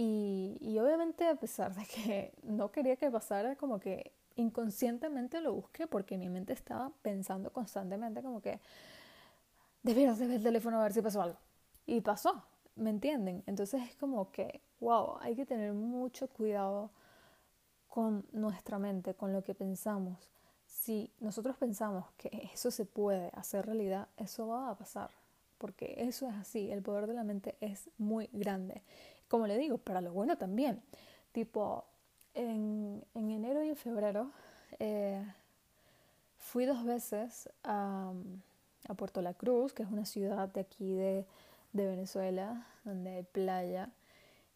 Y, 0.00 0.78
obviamente 0.78 1.26
a 1.26 1.34
pesar 1.34 1.74
de 1.74 1.84
que 1.84 2.32
no 2.44 2.70
quería 2.70 2.94
que 2.94 3.10
pasara, 3.10 3.56
como 3.56 3.80
que 3.80 4.12
inconscientemente 4.36 5.40
lo 5.40 5.52
busqué 5.52 5.88
porque 5.88 6.16
mi 6.16 6.28
mente 6.28 6.52
estaba 6.52 6.92
pensando 7.02 7.52
constantemente 7.52 8.22
como 8.22 8.40
que 8.40 8.60
debieras 9.82 10.20
de 10.20 10.28
ver 10.28 10.36
el 10.36 10.42
teléfono 10.44 10.78
a 10.78 10.84
ver 10.84 10.92
si 10.92 11.02
pasó 11.02 11.20
algo. 11.20 11.38
Y 11.84 12.00
pasó, 12.00 12.44
¿me 12.76 12.90
entienden? 12.90 13.42
Entonces 13.46 13.82
es 13.82 13.96
como 13.96 14.30
que, 14.30 14.60
wow, 14.78 15.18
hay 15.20 15.34
que 15.34 15.44
tener 15.44 15.72
mucho 15.72 16.28
cuidado 16.28 16.92
con 17.88 18.24
nuestra 18.30 18.78
mente, 18.78 19.14
con 19.14 19.32
lo 19.32 19.42
que 19.42 19.54
pensamos 19.56 20.28
si 20.68 21.10
nosotros 21.18 21.56
pensamos 21.56 22.06
que 22.16 22.50
eso 22.52 22.70
se 22.70 22.84
puede 22.84 23.30
hacer 23.34 23.66
realidad, 23.66 24.08
eso 24.16 24.46
va 24.46 24.70
a 24.70 24.76
pasar, 24.76 25.10
porque 25.56 25.94
eso 25.98 26.28
es 26.28 26.34
así, 26.34 26.70
el 26.70 26.82
poder 26.82 27.06
de 27.06 27.14
la 27.14 27.24
mente 27.24 27.56
es 27.60 27.90
muy 27.98 28.28
grande. 28.32 28.82
Como 29.28 29.46
le 29.46 29.58
digo, 29.58 29.78
para 29.78 30.00
lo 30.00 30.12
bueno 30.12 30.36
también. 30.36 30.82
Tipo, 31.32 31.84
en, 32.34 33.04
enero 33.14 33.62
y 33.62 33.68
en 33.68 33.76
febrero 33.76 34.30
eh, 34.78 35.24
fui 36.38 36.64
dos 36.64 36.84
veces 36.84 37.48
a, 37.64 38.12
Puerto 38.96 39.20
La 39.20 39.34
Cruz, 39.34 39.74
que 39.74 39.82
es 39.82 39.90
una 39.90 40.06
ciudad 40.06 40.48
de 40.48 40.60
aquí 40.60 40.94
de, 40.94 41.26
Venezuela, 41.72 42.66
donde 42.84 43.10
hay 43.10 43.22
playa. 43.22 43.90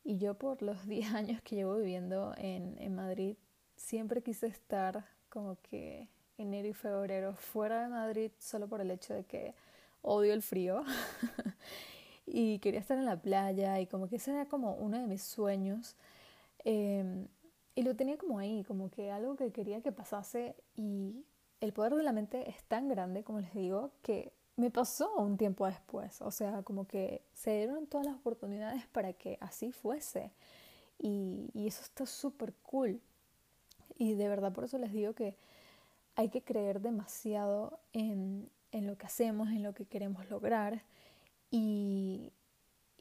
Y 0.05 0.19
yo 0.19 0.35
por 0.35 0.63
los 0.63 0.87
10 0.89 1.15
años 1.15 1.43
que 1.43 1.57
llevo 1.57 1.77
viviendo 1.77 2.35
en, 2.39 2.77
en 2.79 2.95
Madrid, 2.95 3.37
siempre 3.77 4.23
quise 4.23 4.47
estar 4.47 5.05
como 5.29 5.57
que 5.63 6.09
enero 6.39 6.69
y 6.69 6.73
febrero 6.73 7.35
fuera 7.35 7.83
de 7.83 7.89
Madrid 7.89 8.33
solo 8.39 8.69
por 8.69 8.81
el 8.81 8.91
hecho 8.91 9.15
de 9.15 9.25
que 9.25 9.55
odio 10.03 10.33
el 10.35 10.43
frío 10.43 10.85
y 12.27 12.59
quería 12.61 12.81
estar 12.81 12.99
en 12.99 13.05
la 13.05 13.21
playa 13.21 13.81
y 13.81 13.87
como 13.87 14.09
que 14.09 14.17
ese 14.17 14.33
era 14.33 14.47
como 14.47 14.75
uno 14.75 14.99
de 14.99 15.07
mis 15.07 15.23
sueños 15.23 15.97
em, 16.65 17.27
y 17.75 17.83
lo 17.83 17.97
tenía 17.97 18.19
como 18.19 18.39
ahí, 18.39 18.65
como 18.65 18.91
que 18.91 19.11
algo 19.11 19.37
que 19.37 19.51
quería 19.53 19.81
que 19.81 19.93
pasase 19.93 20.57
y 20.77 21.25
el 21.61 21.73
poder 21.73 21.95
de 21.95 22.03
la 22.03 22.13
mente 22.13 22.49
es 22.51 22.63
tan 22.65 22.89
grande, 22.89 23.25
como 23.25 23.41
les 23.41 23.55
digo, 23.55 23.93
que 24.03 24.33
me 24.57 24.71
pasó 24.71 25.15
un 25.17 25.37
tiempo 25.37 25.67
después, 25.67 26.21
o 26.23 26.31
sea, 26.31 26.63
como 26.63 26.87
que 26.87 27.25
se 27.33 27.57
dieron 27.57 27.87
todas 27.87 28.07
las 28.07 28.17
oportunidades 28.17 28.87
para 28.89 29.13
que 29.13 29.39
así 29.41 29.73
fuese 29.73 30.33
y, 30.99 31.51
y 31.55 31.67
eso 31.67 31.83
está 31.83 32.07
súper 32.07 32.53
cool. 32.63 33.01
Y 33.97 34.15
de 34.15 34.29
verdad 34.29 34.53
por 34.53 34.65
eso 34.65 34.79
les 34.79 34.93
digo 34.93 35.15
que 35.15 35.37
hay 36.17 36.29
que 36.29 36.43
creer 36.43 36.81
demasiado 36.81 37.81
en, 37.93 38.51
en 38.73 38.87
lo 38.87 38.97
que 38.97 39.07
hacemos, 39.07 39.49
en 39.49 39.63
lo 39.63 39.75
que 39.75 39.87
queremos 39.87 40.29
lograr 40.31 40.83
y, 41.53 42.33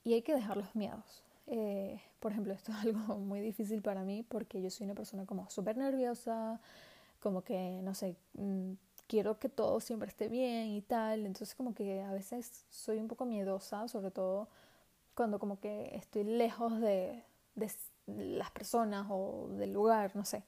hay 0.05 0.21
que 0.21 0.35
dejar 0.35 0.57
los 0.57 0.75
miedos. 0.75 1.23
Eh, 1.47 1.99
por 2.19 2.31
ejemplo, 2.31 2.53
esto 2.53 2.71
es 2.77 2.77
algo 2.79 3.17
muy 3.17 3.39
difícil 3.41 3.81
para 3.81 4.03
mí 4.03 4.23
porque 4.23 4.61
yo 4.61 4.69
soy 4.69 4.85
una 4.85 4.93
persona 4.95 5.25
como 5.25 5.49
súper 5.49 5.77
nerviosa, 5.77 6.59
como 7.19 7.43
que, 7.43 7.79
no 7.83 7.95
sé, 7.95 8.15
mm, 8.33 8.73
quiero 9.07 9.39
que 9.39 9.49
todo 9.49 9.79
siempre 9.79 10.09
esté 10.09 10.27
bien 10.27 10.67
y 10.67 10.81
tal, 10.81 11.25
entonces 11.25 11.55
como 11.55 11.73
que 11.73 12.01
a 12.01 12.13
veces 12.13 12.65
soy 12.69 12.99
un 12.99 13.07
poco 13.07 13.25
miedosa, 13.25 13.87
sobre 13.87 14.11
todo 14.11 14.49
cuando 15.15 15.39
como 15.39 15.59
que 15.59 15.95
estoy 15.95 16.23
lejos 16.23 16.79
de, 16.79 17.23
de 17.55 17.71
las 18.07 18.51
personas 18.51 19.07
o 19.09 19.47
del 19.51 19.73
lugar, 19.73 20.15
no 20.15 20.25
sé. 20.25 20.43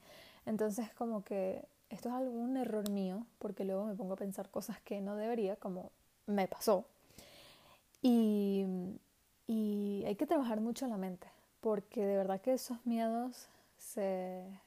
Entonces 0.46 0.92
como 0.94 1.24
que 1.24 1.66
esto 1.90 2.08
es 2.08 2.14
algún 2.14 2.56
error 2.56 2.90
mío, 2.90 3.26
porque 3.38 3.64
luego 3.64 3.86
me 3.86 3.94
pongo 3.94 4.14
a 4.14 4.16
pensar 4.16 4.50
cosas 4.50 4.80
que 4.80 5.00
no 5.00 5.16
debería, 5.16 5.56
como 5.56 5.92
me 6.26 6.48
pasó. 6.48 6.86
Y, 8.06 10.04
hay 10.06 10.16
que 10.16 10.26
trabajar 10.26 10.60
mucho 10.60 10.86
la 10.86 10.98
mente, 10.98 11.26
porque 11.62 12.04
de 12.04 12.16
verdad 12.18 12.40
que 12.40 12.52
esos 12.52 12.84
miedos 12.84 13.48
se 13.78 14.60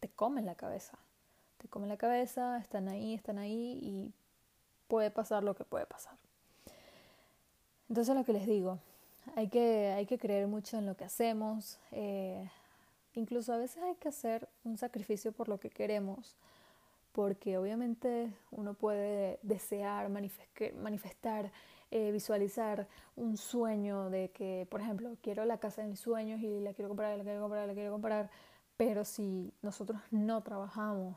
te 0.00 0.10
comen 0.10 0.44
la 0.44 0.54
cabeza. 0.54 0.98
Te 1.56 1.66
comen 1.68 1.88
la 1.88 1.96
cabeza, 1.96 2.58
están 2.58 2.88
ahí, 2.88 3.14
están 3.14 3.38
ahí 3.38 3.78
y 3.80 4.12
puede 4.86 5.10
pasar 5.10 5.42
lo 5.42 5.54
que 5.54 5.64
puede 5.64 5.86
pasar. 5.86 6.18
Entonces 7.88 8.14
lo 8.14 8.24
que 8.24 8.34
les 8.34 8.46
digo, 8.46 8.78
hay 9.34 9.48
que, 9.48 9.92
hay 9.96 10.04
que 10.04 10.18
creer 10.18 10.46
mucho 10.46 10.76
en 10.76 10.84
lo 10.84 10.94
que 10.94 11.04
hacemos. 11.04 11.78
Eh, 11.90 12.50
incluso 13.14 13.54
a 13.54 13.56
veces 13.56 13.82
hay 13.82 13.94
que 13.94 14.08
hacer 14.08 14.46
un 14.62 14.76
sacrificio 14.76 15.32
por 15.32 15.48
lo 15.48 15.58
que 15.58 15.70
queremos 15.70 16.36
porque 17.14 17.56
obviamente 17.58 18.28
uno 18.50 18.74
puede 18.74 19.38
desear, 19.42 20.10
manifestar, 20.10 21.52
eh, 21.96 22.10
visualizar 22.10 22.88
un 23.14 23.36
sueño 23.36 24.10
de 24.10 24.32
que, 24.32 24.66
por 24.68 24.80
ejemplo, 24.80 25.16
quiero 25.22 25.44
la 25.44 25.58
casa 25.58 25.82
de 25.82 25.86
mis 25.86 26.00
sueños 26.00 26.40
y 26.40 26.58
la 26.58 26.72
quiero 26.72 26.88
comprar, 26.88 27.16
la 27.16 27.22
quiero 27.22 27.40
comprar, 27.40 27.68
la 27.68 27.74
quiero 27.74 27.92
comprar, 27.92 28.30
pero 28.76 29.04
si 29.04 29.54
nosotros 29.62 30.00
no 30.10 30.42
trabajamos 30.42 31.16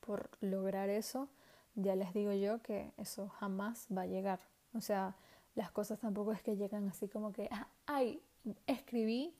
por 0.00 0.30
lograr 0.40 0.88
eso, 0.88 1.28
ya 1.74 1.94
les 1.94 2.14
digo 2.14 2.32
yo 2.32 2.62
que 2.62 2.90
eso 2.96 3.28
jamás 3.38 3.86
va 3.94 4.02
a 4.02 4.06
llegar. 4.06 4.40
O 4.72 4.80
sea, 4.80 5.14
las 5.56 5.70
cosas 5.70 5.98
tampoco 6.00 6.32
es 6.32 6.42
que 6.42 6.56
llegan 6.56 6.88
así 6.88 7.06
como 7.06 7.30
que, 7.34 7.50
ah, 7.52 7.68
ay, 7.84 8.22
escribí 8.66 9.34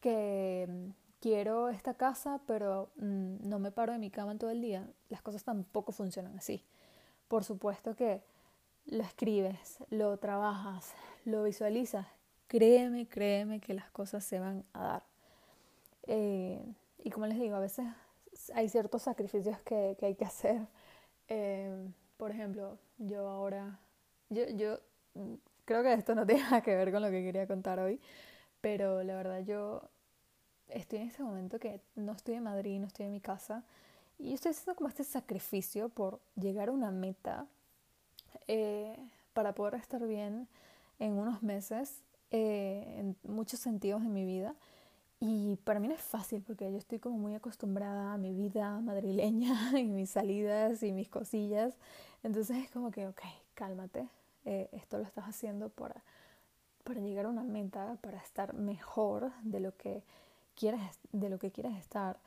que 0.00 0.90
quiero 1.20 1.68
esta 1.68 1.94
casa, 1.94 2.40
pero 2.44 2.90
mm, 2.96 3.48
no 3.48 3.60
me 3.60 3.70
paro 3.70 3.92
de 3.92 4.00
mi 4.00 4.10
cama 4.10 4.36
todo 4.36 4.50
el 4.50 4.62
día, 4.62 4.90
las 5.10 5.22
cosas 5.22 5.44
tampoco 5.44 5.92
funcionan 5.92 6.36
así. 6.36 6.64
Por 7.28 7.44
supuesto 7.44 7.94
que 7.94 8.20
lo 8.88 9.02
escribes, 9.02 9.78
lo 9.90 10.16
trabajas, 10.16 10.92
lo 11.24 11.44
visualizas, 11.44 12.06
créeme, 12.46 13.06
créeme 13.06 13.60
que 13.60 13.74
las 13.74 13.90
cosas 13.90 14.24
se 14.24 14.40
van 14.40 14.64
a 14.72 14.82
dar. 14.82 15.02
Eh, 16.06 16.62
y 17.04 17.10
como 17.10 17.26
les 17.26 17.38
digo, 17.38 17.56
a 17.56 17.60
veces 17.60 17.86
hay 18.54 18.68
ciertos 18.68 19.02
sacrificios 19.02 19.60
que, 19.62 19.96
hay 20.00 20.14
que 20.14 20.24
hacer. 20.24 20.60
Eh, 21.30 21.86
por 22.16 22.30
ejemplo, 22.30 22.78
yo 22.96 23.28
ahora, 23.28 23.78
yo, 24.30 24.48
yo 24.48 24.80
creo 25.66 25.82
que 25.82 25.92
esto 25.92 26.14
no 26.14 26.24
tiene 26.26 26.40
nada 26.40 26.62
que 26.62 26.74
ver 26.74 26.90
con 26.90 27.02
lo 27.02 27.10
que 27.10 27.22
quería 27.22 27.46
contar 27.46 27.78
hoy, 27.78 28.00
pero 28.62 29.02
la 29.02 29.14
verdad 29.14 29.40
yo 29.40 29.82
estoy 30.68 31.00
en 31.00 31.08
este 31.08 31.22
momento 31.22 31.58
que 31.58 31.82
no 31.96 32.12
estoy 32.12 32.36
en 32.36 32.44
Madrid, 32.44 32.80
no 32.80 32.86
estoy 32.86 33.04
en 33.04 33.12
mi 33.12 33.20
casa, 33.20 33.62
y 34.18 34.32
estoy 34.32 34.52
haciendo 34.52 34.74
como 34.74 34.88
este 34.88 35.04
sacrificio 35.04 35.90
por 35.90 36.18
llegar 36.34 36.70
a 36.70 36.72
una 36.72 36.90
meta 36.90 37.46
eh, 38.46 38.96
para 39.32 39.54
poder 39.54 39.74
estar 39.74 40.06
bien 40.06 40.48
en 40.98 41.12
unos 41.12 41.42
meses, 41.42 42.02
eh, 42.30 42.96
en 42.98 43.16
muchos 43.22 43.60
sentidos 43.60 44.02
de 44.02 44.08
mi 44.08 44.24
vida. 44.24 44.54
Y 45.20 45.56
para 45.64 45.80
mí 45.80 45.88
no 45.88 45.94
es 45.94 46.00
fácil 46.00 46.42
porque 46.46 46.70
yo 46.70 46.78
estoy 46.78 46.98
como 46.98 47.18
muy 47.18 47.34
acostumbrada 47.34 48.12
a 48.12 48.18
mi 48.18 48.32
vida 48.32 48.80
madrileña 48.80 49.72
y 49.78 49.84
mis 49.84 50.10
salidas 50.10 50.82
y 50.82 50.92
mis 50.92 51.08
cosillas. 51.08 51.74
Entonces 52.22 52.56
es 52.58 52.70
como 52.70 52.90
que, 52.90 53.06
ok, 53.06 53.20
cálmate, 53.54 54.08
eh, 54.44 54.68
esto 54.72 54.98
lo 54.98 55.04
estás 55.04 55.24
haciendo 55.24 55.68
para, 55.68 56.02
para 56.84 57.00
llegar 57.00 57.26
a 57.26 57.30
una 57.30 57.42
meta, 57.42 57.98
para 58.00 58.18
estar 58.18 58.54
mejor 58.54 59.32
de 59.42 59.60
lo 59.60 59.76
que 59.76 60.02
quieres, 60.54 60.80
de 61.12 61.28
lo 61.28 61.38
que 61.38 61.50
quieres 61.50 61.76
estar. 61.76 62.18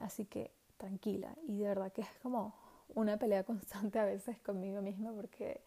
Así 0.00 0.24
que 0.24 0.50
tranquila. 0.78 1.34
Y 1.46 1.58
de 1.58 1.68
verdad 1.68 1.92
que 1.92 2.02
es 2.02 2.08
como 2.22 2.54
una 2.94 3.16
pelea 3.16 3.44
constante 3.44 3.98
a 3.98 4.04
veces 4.04 4.38
conmigo 4.40 4.82
misma 4.82 5.12
porque 5.12 5.60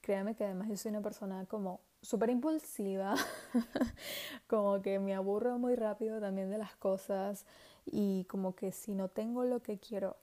créanme 0.00 0.34
que 0.34 0.44
además 0.44 0.68
yo 0.68 0.76
soy 0.76 0.90
una 0.90 1.02
persona 1.02 1.44
como 1.46 1.80
súper 2.02 2.30
impulsiva, 2.30 3.14
como 4.46 4.80
que 4.80 4.98
me 4.98 5.14
aburro 5.14 5.58
muy 5.58 5.74
rápido 5.74 6.20
también 6.20 6.50
de 6.50 6.58
las 6.58 6.74
cosas 6.76 7.44
y 7.84 8.24
como 8.24 8.54
que 8.54 8.72
si 8.72 8.94
no 8.94 9.08
tengo 9.08 9.44
lo 9.44 9.60
que 9.60 9.78
quiero 9.78 10.16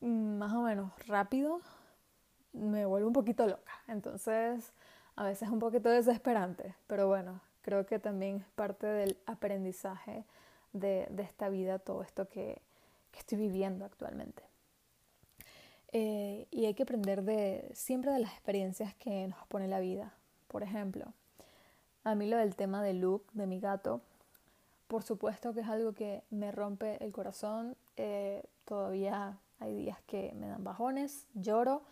más 0.00 0.52
o 0.52 0.62
menos 0.62 0.92
rápido, 1.06 1.60
me 2.52 2.86
vuelvo 2.86 3.08
un 3.08 3.12
poquito 3.12 3.46
loca. 3.46 3.72
Entonces, 3.86 4.72
a 5.16 5.24
veces 5.24 5.42
es 5.42 5.48
un 5.48 5.58
poquito 5.58 5.88
desesperante, 5.88 6.74
pero 6.86 7.08
bueno, 7.08 7.40
creo 7.62 7.86
que 7.86 7.98
también 7.98 8.36
es 8.36 8.48
parte 8.54 8.86
del 8.86 9.18
aprendizaje 9.26 10.24
de, 10.72 11.08
esta 11.18 11.48
vida, 11.48 11.78
todo 11.78 12.02
esto 12.02 12.28
que, 12.28 12.60
estoy 13.18 13.36
viviendo 13.36 13.84
actualmente. 13.84 14.44
Eh, 15.92 16.46
y 16.50 16.66
hay 16.66 16.74
que 16.74 16.82
aprender 16.82 17.22
de 17.22 17.70
siempre 17.74 18.12
de 18.12 18.18
las 18.18 18.32
experiencias 18.32 18.94
que 18.94 19.28
nos 19.28 19.46
pone 19.46 19.68
la 19.68 19.80
vida. 19.80 20.14
Por 20.48 20.62
ejemplo, 20.62 21.12
a 22.04 22.14
mí 22.14 22.26
lo 22.26 22.36
del 22.36 22.56
tema 22.56 22.82
de 22.82 22.94
Luke, 22.94 23.26
de 23.32 23.46
mi 23.46 23.60
gato, 23.60 24.02
por 24.86 25.02
supuesto 25.02 25.52
que 25.52 25.60
es 25.60 25.68
algo 25.68 25.92
que 25.92 26.22
me 26.30 26.50
rompe 26.50 27.02
el 27.04 27.12
corazón. 27.12 27.76
Eh, 27.96 28.42
todavía 28.64 29.38
hay 29.60 29.74
días 29.74 29.98
que 30.06 30.32
me 30.34 30.48
dan 30.48 30.64
bajones, 30.64 31.26
lloro. 31.34 31.82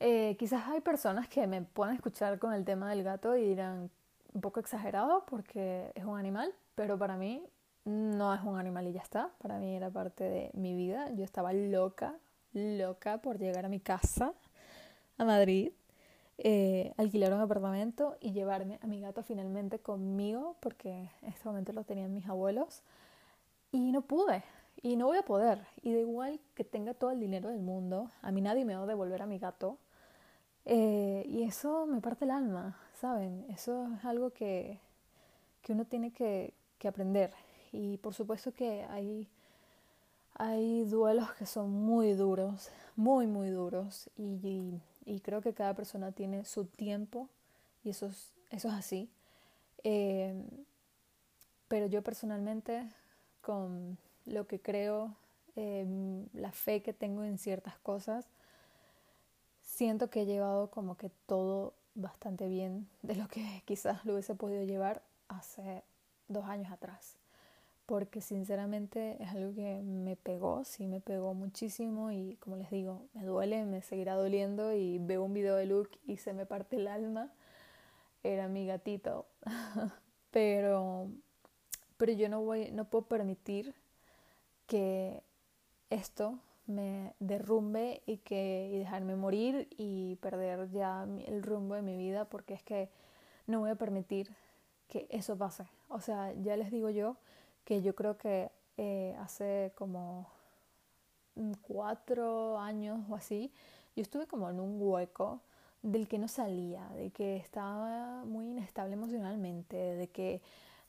Eh, 0.00 0.36
quizás 0.38 0.68
hay 0.68 0.80
personas 0.80 1.28
que 1.28 1.46
me 1.46 1.62
puedan 1.62 1.94
escuchar 1.94 2.38
con 2.38 2.52
el 2.52 2.64
tema 2.64 2.90
del 2.90 3.02
gato 3.02 3.36
y 3.36 3.46
dirán 3.46 3.90
un 4.34 4.40
poco 4.40 4.60
exagerado 4.60 5.24
porque 5.26 5.92
es 5.94 6.04
un 6.04 6.18
animal, 6.18 6.52
pero 6.74 6.98
para 6.98 7.16
mí 7.16 7.42
no 7.84 8.34
es 8.34 8.42
un 8.42 8.58
animal 8.58 8.86
y 8.88 8.92
ya 8.92 9.00
está. 9.00 9.30
Para 9.38 9.58
mí 9.58 9.74
era 9.74 9.90
parte 9.90 10.24
de 10.24 10.50
mi 10.54 10.74
vida. 10.74 11.10
Yo 11.12 11.24
estaba 11.24 11.52
loca, 11.52 12.16
loca 12.52 13.18
por 13.18 13.38
llegar 13.38 13.64
a 13.64 13.68
mi 13.68 13.80
casa, 13.80 14.34
a 15.18 15.24
Madrid, 15.24 15.72
eh, 16.38 16.92
alquilar 16.96 17.32
un 17.32 17.40
apartamento 17.40 18.16
y 18.20 18.32
llevarme 18.32 18.78
a 18.82 18.86
mi 18.86 19.00
gato 19.00 19.22
finalmente 19.22 19.78
conmigo, 19.78 20.56
porque 20.60 21.10
en 21.22 21.28
este 21.28 21.48
momento 21.48 21.72
lo 21.72 21.84
tenían 21.84 22.12
mis 22.12 22.26
abuelos. 22.26 22.82
Y 23.70 23.92
no 23.92 24.02
pude, 24.02 24.44
y 24.82 24.96
no 24.96 25.06
voy 25.06 25.18
a 25.18 25.24
poder. 25.24 25.66
Y 25.82 25.92
da 25.92 26.00
igual 26.00 26.40
que 26.54 26.64
tenga 26.64 26.94
todo 26.94 27.10
el 27.10 27.20
dinero 27.20 27.48
del 27.48 27.60
mundo, 27.60 28.10
a 28.22 28.32
mí 28.32 28.40
nadie 28.40 28.64
me 28.64 28.74
va 28.74 28.82
a 28.82 28.86
devolver 28.86 29.22
a 29.22 29.26
mi 29.26 29.38
gato. 29.38 29.78
Eh, 30.64 31.24
y 31.28 31.42
eso 31.42 31.86
me 31.86 32.00
parte 32.00 32.24
el 32.24 32.30
alma, 32.30 32.78
¿saben? 32.94 33.46
Eso 33.48 33.88
es 33.98 34.04
algo 34.04 34.30
que, 34.30 34.80
que 35.62 35.72
uno 35.72 35.84
tiene 35.84 36.12
que, 36.12 36.54
que 36.78 36.88
aprender. 36.88 37.32
Y 37.72 37.98
por 37.98 38.14
supuesto 38.14 38.52
que 38.52 38.84
hay, 38.90 39.28
hay 40.42 40.82
duelos 40.86 41.30
que 41.34 41.46
son 41.46 41.70
muy 41.70 42.14
duros, 42.14 42.70
muy, 42.96 43.28
muy 43.28 43.50
duros. 43.50 44.10
Y, 44.16 44.80
creo 45.22 45.40
que 45.40 45.54
cada 45.54 45.74
persona 45.74 46.10
tiene 46.10 46.44
su 46.44 46.64
tiempo 46.64 47.28
y 47.84 47.90
eso 47.90 48.06
es, 48.06 48.32
eso 48.50 48.68
es 48.68 48.74
así. 48.74 49.08
Eh, 49.84 50.34
pero 51.68 51.86
yo 51.86 52.02
personalmente, 52.02 52.88
con 53.40 53.98
lo 54.26 54.48
que 54.48 54.60
creo, 54.60 55.14
eh, 55.54 55.86
la 56.32 56.50
fe 56.50 56.82
que 56.82 56.92
tengo 56.92 57.22
en 57.22 57.38
ciertas 57.38 57.78
cosas, 57.78 58.26
siento 59.60 60.10
que 60.10 60.22
he 60.22 60.26
llevado 60.26 60.70
como 60.70 60.96
que 60.96 61.10
todo 61.26 61.72
bastante 61.94 62.48
bien 62.48 62.88
de 63.02 63.14
lo 63.14 63.28
que 63.28 63.62
quizás 63.64 64.04
lo 64.04 64.14
hubiese 64.14 64.34
podido 64.34 64.64
llevar 64.64 65.02
hace 65.28 65.84
dos 66.26 66.46
años 66.46 66.72
atrás 66.72 67.21
porque 67.86 68.20
sinceramente 68.20 69.22
es 69.22 69.30
algo 69.30 69.54
que 69.54 69.82
me 69.82 70.16
pegó, 70.16 70.64
sí 70.64 70.86
me 70.86 71.00
pegó 71.00 71.34
muchísimo 71.34 72.10
y 72.10 72.36
como 72.36 72.56
les 72.56 72.70
digo, 72.70 73.06
me 73.12 73.24
duele, 73.24 73.64
me 73.64 73.82
seguirá 73.82 74.14
doliendo 74.14 74.72
y 74.72 74.98
veo 74.98 75.24
un 75.24 75.34
video 75.34 75.56
de 75.56 75.66
Luke 75.66 75.98
y 76.06 76.16
se 76.18 76.32
me 76.32 76.46
parte 76.46 76.76
el 76.76 76.88
alma. 76.88 77.32
Era 78.22 78.48
mi 78.48 78.66
gatito. 78.66 79.26
pero 80.30 81.08
pero 81.96 82.12
yo 82.12 82.28
no 82.28 82.42
voy 82.42 82.70
no 82.72 82.86
puedo 82.86 83.06
permitir 83.06 83.74
que 84.66 85.22
esto 85.90 86.38
me 86.66 87.14
derrumbe 87.20 88.02
y 88.06 88.18
que 88.18 88.70
y 88.72 88.78
dejarme 88.78 89.16
morir 89.16 89.68
y 89.76 90.16
perder 90.16 90.70
ya 90.70 91.06
el 91.26 91.42
rumbo 91.42 91.74
de 91.74 91.82
mi 91.82 91.96
vida 91.96 92.24
porque 92.24 92.54
es 92.54 92.62
que 92.62 92.88
no 93.46 93.60
voy 93.60 93.70
a 93.70 93.74
permitir 93.74 94.34
que 94.88 95.06
eso 95.10 95.36
pase. 95.36 95.64
O 95.88 96.00
sea, 96.00 96.32
ya 96.34 96.56
les 96.56 96.70
digo 96.70 96.90
yo 96.90 97.16
que 97.64 97.82
yo 97.82 97.94
creo 97.94 98.16
que 98.16 98.50
eh, 98.76 99.14
hace 99.20 99.72
como 99.76 100.28
cuatro 101.62 102.58
años 102.58 103.00
o 103.08 103.14
así, 103.14 103.52
yo 103.96 104.02
estuve 104.02 104.26
como 104.26 104.48
en 104.50 104.60
un 104.60 104.76
hueco 104.80 105.40
del 105.82 106.06
que 106.08 106.18
no 106.18 106.28
salía, 106.28 106.88
de 106.90 107.10
que 107.10 107.36
estaba 107.36 108.24
muy 108.24 108.50
inestable 108.50 108.94
emocionalmente, 108.94 109.76
de 109.76 110.08
que 110.08 110.40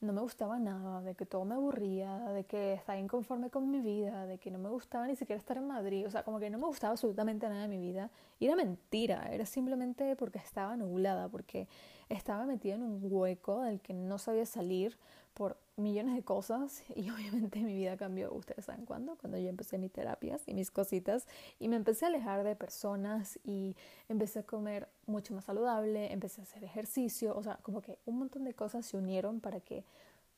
no 0.04 0.14
me 0.14 0.22
gustaba 0.22 0.60
nada, 0.60 1.02
de 1.02 1.16
que 1.16 1.26
todo 1.26 1.46
me 1.46 1.56
aburría, 1.56 2.20
de 2.32 2.44
que 2.44 2.74
estaba 2.74 3.00
inconforme 3.00 3.50
con 3.50 3.72
mi 3.72 3.80
vida, 3.80 4.26
de 4.26 4.38
que 4.38 4.52
no 4.52 4.60
me 4.60 4.70
gustaba 4.70 5.08
ni 5.08 5.16
siquiera 5.16 5.40
estar 5.40 5.58
en 5.58 5.68
Madrid, 5.68 6.06
o 6.06 6.12
sea, 6.12 6.24
como 6.24 6.40
que 6.40 6.50
no 6.50 6.58
me 6.58 6.68
gustaba 6.68 6.92
absolutamente 6.92 7.48
nada 7.48 7.64
de 7.64 7.68
mi 7.70 7.80
vida. 7.80 8.12
Y 8.40 8.46
era 8.48 8.56
mentira, 8.56 9.30
era 9.32 9.46
simplemente 9.46 10.16
porque 10.16 10.40
estaba 10.40 10.76
nublada, 10.76 11.30
porque 11.30 11.68
estaba 12.10 12.46
metida 12.46 12.76
en 12.76 12.84
un 12.84 13.00
hueco 13.02 13.62
del 13.62 13.80
que 13.82 13.94
no 13.94 14.18
sabía 14.18 14.46
salir 14.46 14.98
por 15.34 15.58
millones 15.78 16.16
de 16.16 16.24
cosas 16.24 16.84
y 16.96 17.10
obviamente 17.10 17.60
mi 17.60 17.76
vida 17.76 17.98
cambió, 17.98 18.34
ustedes 18.34 18.66
saben 18.66 18.86
cuándo, 18.86 19.16
cuando 19.18 19.38
yo 19.38 19.50
empecé 19.50 19.78
mis 19.78 19.92
terapias 19.92 20.44
y 20.46 20.54
mis 20.54 20.72
cositas 20.72 21.28
y 21.60 21.68
me 21.68 21.76
empecé 21.76 22.06
a 22.06 22.10
alejar 22.10 22.44
de 22.44 22.56
personas 22.56 23.40
y 23.44 23.76
empecé 24.10 24.40
a 24.40 24.44
comer 24.44 24.88
mucho 25.06 25.34
más 25.34 25.46
saludable, 25.46 26.12
empecé 26.12 26.42
a 26.42 26.44
hacer 26.44 26.64
ejercicio, 26.64 27.36
o 27.36 27.44
sea, 27.44 27.58
como 27.64 27.82
que 27.82 27.98
un 28.06 28.20
montón 28.20 28.44
de 28.44 28.54
cosas 28.54 28.86
se 28.86 28.98
unieron 28.98 29.40
para 29.40 29.60
que 29.60 29.84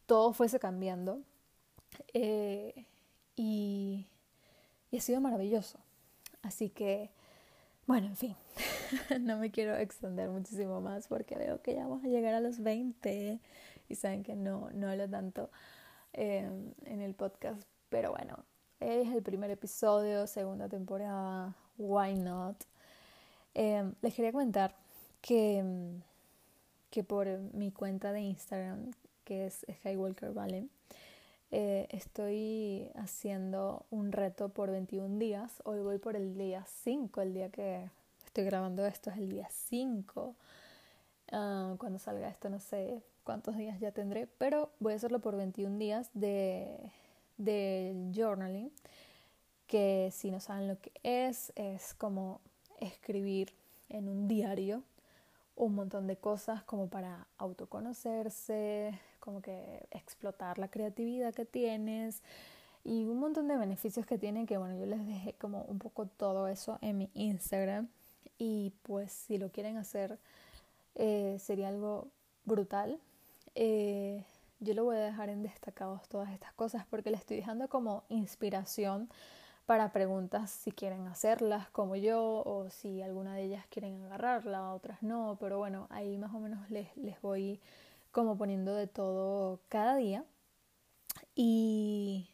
todo 0.05 0.33
fuese 0.33 0.59
cambiando 0.59 1.19
eh, 2.13 2.85
y, 3.35 4.05
y 4.91 4.97
ha 4.97 5.01
sido 5.01 5.19
maravilloso. 5.19 5.79
Así 6.41 6.69
que, 6.69 7.09
bueno, 7.87 8.07
en 8.07 8.15
fin, 8.15 8.35
no 9.21 9.37
me 9.37 9.51
quiero 9.51 9.75
extender 9.77 10.29
muchísimo 10.29 10.81
más 10.81 11.07
porque 11.07 11.35
veo 11.35 11.61
que 11.61 11.75
ya 11.75 11.83
vamos 11.83 12.03
a 12.03 12.07
llegar 12.07 12.33
a 12.33 12.39
los 12.39 12.59
20 12.59 13.39
y 13.87 13.95
saben 13.95 14.23
que 14.23 14.35
no, 14.35 14.69
no 14.73 14.89
hablo 14.89 15.09
tanto 15.09 15.49
em, 16.13 16.73
en 16.85 17.01
el 17.01 17.13
podcast. 17.13 17.61
Pero 17.89 18.11
bueno, 18.11 18.43
es 18.79 19.07
el 19.13 19.21
primer 19.21 19.51
episodio, 19.51 20.25
segunda 20.27 20.67
temporada, 20.67 21.55
why 21.77 22.15
not? 22.15 22.57
Em, 23.53 23.93
les 24.01 24.13
quería 24.13 24.31
comentar 24.31 24.75
que, 25.21 25.63
que 26.89 27.03
por 27.03 27.27
mi 27.53 27.71
cuenta 27.71 28.11
de 28.11 28.21
Instagram, 28.21 28.91
que 29.23 29.45
es 29.45 29.65
Skywalker 29.79 30.31
Vale, 30.33 30.67
eh, 31.51 31.87
estoy 31.91 32.91
haciendo 32.95 33.85
un 33.89 34.11
reto 34.11 34.49
por 34.49 34.71
21 34.71 35.19
días. 35.19 35.61
Hoy 35.65 35.79
voy 35.81 35.97
por 35.99 36.15
el 36.15 36.37
día 36.37 36.65
5, 36.83 37.21
el 37.21 37.33
día 37.33 37.49
que 37.49 37.89
estoy 38.25 38.43
grabando 38.45 38.85
esto 38.85 39.09
es 39.09 39.17
el 39.17 39.29
día 39.29 39.47
5. 39.49 40.35
Ah, 41.31 41.75
cuando 41.77 41.99
salga 41.99 42.29
esto 42.29 42.49
no 42.49 42.59
sé 42.59 43.01
cuántos 43.23 43.57
días 43.57 43.79
ya 43.79 43.91
tendré, 43.91 44.27
pero 44.27 44.71
voy 44.79 44.93
a 44.93 44.95
hacerlo 44.97 45.19
por 45.19 45.35
21 45.35 45.77
días 45.77 46.09
de, 46.13 46.91
de 47.37 48.11
journaling, 48.15 48.71
que 49.67 50.09
si 50.11 50.31
no 50.31 50.39
saben 50.39 50.67
lo 50.67 50.79
que 50.79 50.91
es, 51.03 51.51
es 51.55 51.93
como 51.95 52.41
escribir 52.79 53.53
en 53.89 54.09
un 54.09 54.27
diario 54.27 54.83
un 55.55 55.75
montón 55.75 56.07
de 56.07 56.17
cosas 56.17 56.63
como 56.63 56.87
para 56.89 57.27
autoconocerse, 57.37 58.99
como 59.19 59.41
que 59.41 59.87
explotar 59.91 60.59
la 60.59 60.67
creatividad 60.67 61.33
que 61.33 61.45
tienes 61.45 62.21
y 62.83 63.05
un 63.05 63.19
montón 63.19 63.47
de 63.47 63.57
beneficios 63.57 64.05
que 64.05 64.17
tiene 64.17 64.45
que 64.45 64.57
bueno 64.57 64.77
yo 64.77 64.85
les 64.85 65.05
dejé 65.07 65.33
como 65.33 65.63
un 65.63 65.79
poco 65.79 66.05
todo 66.05 66.47
eso 66.47 66.77
en 66.81 66.97
mi 66.97 67.09
Instagram 67.13 67.87
y 68.37 68.73
pues 68.83 69.11
si 69.11 69.37
lo 69.37 69.49
quieren 69.49 69.77
hacer 69.77 70.19
eh, 70.95 71.37
sería 71.39 71.67
algo 71.67 72.07
brutal. 72.45 72.99
Eh, 73.53 74.23
yo 74.59 74.73
lo 74.73 74.85
voy 74.85 74.95
a 74.95 74.99
dejar 74.99 75.29
en 75.29 75.43
destacados 75.43 76.07
todas 76.07 76.31
estas 76.31 76.53
cosas 76.53 76.85
porque 76.89 77.11
le 77.11 77.17
estoy 77.17 77.37
dejando 77.37 77.67
como 77.67 78.03
inspiración 78.09 79.09
para 79.65 79.91
preguntas 79.91 80.51
si 80.51 80.71
quieren 80.71 81.07
hacerlas 81.07 81.69
como 81.69 81.95
yo 81.95 82.43
o 82.45 82.69
si 82.69 83.01
alguna 83.01 83.35
de 83.35 83.43
ellas 83.43 83.65
quieren 83.69 84.03
agarrarla, 84.03 84.73
otras 84.73 85.01
no, 85.01 85.37
pero 85.39 85.57
bueno, 85.57 85.87
ahí 85.89 86.17
más 86.17 86.33
o 86.33 86.39
menos 86.39 86.69
les, 86.69 86.95
les 86.97 87.19
voy 87.21 87.59
como 88.11 88.37
poniendo 88.37 88.75
de 88.75 88.87
todo 88.87 89.59
cada 89.69 89.95
día. 89.95 90.23
Y, 91.35 92.29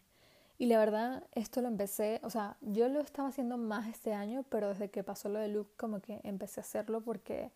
y 0.58 0.68
la 0.68 0.78
verdad, 0.78 1.24
esto 1.34 1.62
lo 1.62 1.68
empecé, 1.68 2.20
o 2.24 2.30
sea, 2.30 2.58
yo 2.62 2.88
lo 2.90 3.00
estaba 3.00 3.30
haciendo 3.30 3.58
más 3.58 3.88
este 3.88 4.14
año, 4.14 4.44
pero 4.50 4.70
desde 4.70 4.92
que 4.92 5.04
pasó 5.04 5.30
lo 5.30 5.40
de 5.40 5.48
Luke 5.48 5.72
como 5.78 6.02
que 6.02 6.20
empecé 6.24 6.60
a 6.60 6.64
hacerlo 6.64 7.02
porque 7.02 7.52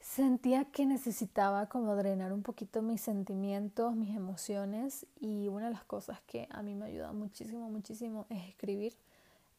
sentía 0.00 0.64
que 0.64 0.86
necesitaba 0.86 1.68
como 1.68 1.94
drenar 1.94 2.32
un 2.32 2.42
poquito 2.42 2.82
mis 2.82 3.00
sentimientos, 3.00 3.94
mis 3.94 4.16
emociones 4.16 5.06
y 5.20 5.48
una 5.48 5.66
de 5.66 5.72
las 5.72 5.84
cosas 5.84 6.20
que 6.26 6.48
a 6.50 6.62
mí 6.62 6.74
me 6.74 6.86
ayuda 6.86 7.12
muchísimo, 7.12 7.70
muchísimo 7.70 8.26
es 8.30 8.48
escribir. 8.48 8.94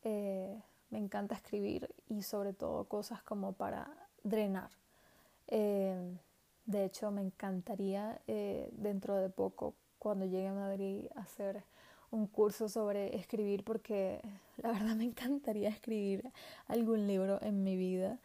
Eh, 0.03 0.59
me 0.89 0.97
encanta 0.97 1.35
escribir 1.35 1.89
y 2.09 2.23
sobre 2.23 2.53
todo 2.53 2.85
cosas 2.85 3.21
como 3.23 3.53
para 3.53 3.87
drenar. 4.23 4.71
Eh, 5.47 6.17
de 6.65 6.85
hecho, 6.85 7.11
me 7.11 7.21
encantaría 7.21 8.19
eh, 8.27 8.69
dentro 8.73 9.15
de 9.15 9.29
poco, 9.29 9.73
cuando 9.99 10.25
llegue 10.25 10.47
a 10.47 10.53
Madrid, 10.53 11.05
hacer 11.15 11.63
un 12.11 12.27
curso 12.27 12.67
sobre 12.67 13.15
escribir 13.15 13.63
porque 13.63 14.21
la 14.57 14.71
verdad 14.71 14.95
me 14.95 15.03
encantaría 15.05 15.69
escribir 15.69 16.29
algún 16.67 17.07
libro 17.07 17.41
en 17.41 17.63
mi 17.63 17.77
vida, 17.77 18.19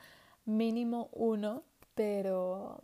mínimo 0.44 1.08
uno, 1.12 1.62
pero 1.96 2.80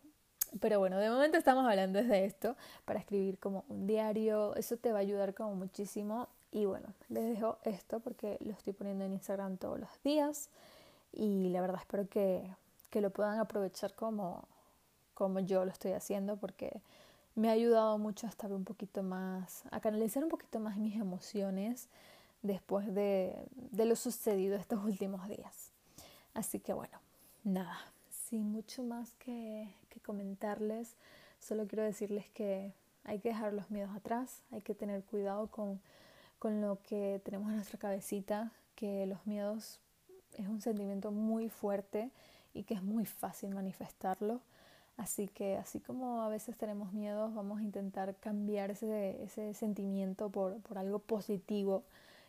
pero 0.60 0.78
bueno, 0.78 0.98
de 0.98 1.08
momento 1.08 1.38
estamos 1.38 1.64
hablando 1.66 2.02
de 2.02 2.24
esto 2.24 2.56
para 2.84 2.98
escribir 2.98 3.38
como 3.38 3.64
un 3.68 3.86
diario, 3.86 4.54
eso 4.56 4.76
te 4.76 4.92
va 4.92 4.98
a 4.98 5.02
ayudar 5.02 5.34
como 5.34 5.54
muchísimo. 5.54 6.28
Y 6.50 6.66
bueno, 6.66 6.88
les 7.08 7.24
dejo 7.24 7.58
esto 7.64 8.00
porque 8.00 8.36
lo 8.40 8.52
estoy 8.52 8.74
poniendo 8.74 9.04
en 9.04 9.14
Instagram 9.14 9.56
todos 9.56 9.80
los 9.80 9.88
días. 10.02 10.50
Y 11.12 11.48
la 11.48 11.62
verdad 11.62 11.80
espero 11.80 12.06
que, 12.08 12.54
que 12.90 13.00
lo 13.00 13.10
puedan 13.10 13.38
aprovechar 13.38 13.94
como, 13.94 14.46
como 15.14 15.40
yo 15.40 15.64
lo 15.64 15.70
estoy 15.70 15.92
haciendo 15.92 16.36
porque 16.36 16.82
me 17.34 17.48
ha 17.48 17.52
ayudado 17.52 17.96
mucho 17.96 18.26
a 18.26 18.30
estar 18.30 18.52
un 18.52 18.64
poquito 18.64 19.02
más, 19.02 19.62
a 19.70 19.80
canalizar 19.80 20.22
un 20.22 20.28
poquito 20.28 20.60
más 20.60 20.76
mis 20.76 20.96
emociones 20.96 21.88
después 22.42 22.94
de, 22.94 23.46
de 23.54 23.86
lo 23.86 23.96
sucedido 23.96 24.56
estos 24.56 24.84
últimos 24.84 25.26
días. 25.28 25.70
Así 26.34 26.60
que 26.60 26.74
bueno, 26.74 26.98
nada, 27.44 27.78
sin 28.32 28.50
mucho 28.50 28.82
más 28.82 29.12
que, 29.16 29.68
que 29.90 30.00
comentarles, 30.00 30.96
solo 31.38 31.66
quiero 31.66 31.82
decirles 31.82 32.30
que 32.30 32.72
hay 33.04 33.18
que 33.18 33.28
dejar 33.28 33.52
los 33.52 33.70
miedos 33.70 33.94
atrás, 33.94 34.40
hay 34.50 34.62
que 34.62 34.74
tener 34.74 35.04
cuidado 35.04 35.48
con, 35.48 35.82
con 36.38 36.62
lo 36.62 36.78
que 36.82 37.20
tenemos 37.26 37.50
en 37.50 37.56
nuestra 37.56 37.78
cabecita, 37.78 38.50
que 38.74 39.04
los 39.04 39.26
miedos 39.26 39.80
es 40.38 40.48
un 40.48 40.62
sentimiento 40.62 41.10
muy 41.10 41.50
fuerte 41.50 42.10
y 42.54 42.62
que 42.62 42.72
es 42.72 42.82
muy 42.82 43.04
fácil 43.04 43.50
manifestarlo. 43.50 44.40
Así 44.96 45.28
que 45.28 45.58
así 45.58 45.78
como 45.80 46.22
a 46.22 46.30
veces 46.30 46.56
tenemos 46.56 46.94
miedos, 46.94 47.34
vamos 47.34 47.60
a 47.60 47.64
intentar 47.64 48.16
cambiar 48.16 48.70
ese, 48.70 49.22
ese 49.22 49.52
sentimiento 49.52 50.30
por, 50.30 50.58
por, 50.62 50.78
algo 50.78 51.00
positivo, 51.00 51.84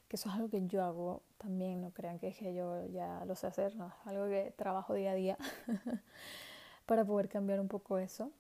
que 0.08 0.16
eso 0.16 0.30
es 0.30 0.36
algo 0.36 0.50
que 0.50 0.66
yo 0.68 0.84
hago 0.84 1.24
también, 1.38 1.82
no 1.82 1.92
crean 1.92 2.20
que, 2.20 2.28
es 2.28 2.38
que 2.38 2.54
yo 2.54 2.86
ya 2.88 3.26
lo 3.26 3.36
sé 3.36 3.48
hacer, 3.48 3.74
es 3.74 3.80
algo 4.06 4.28
que 4.28 4.54
trabajo 4.56 4.94
día 4.94 5.12
a 5.12 5.16
día 5.16 5.38
para 6.86 7.06
poder 7.06 7.30
cambiar 7.30 7.60
un 7.60 7.68
poco 7.68 7.98
eso 7.98 8.32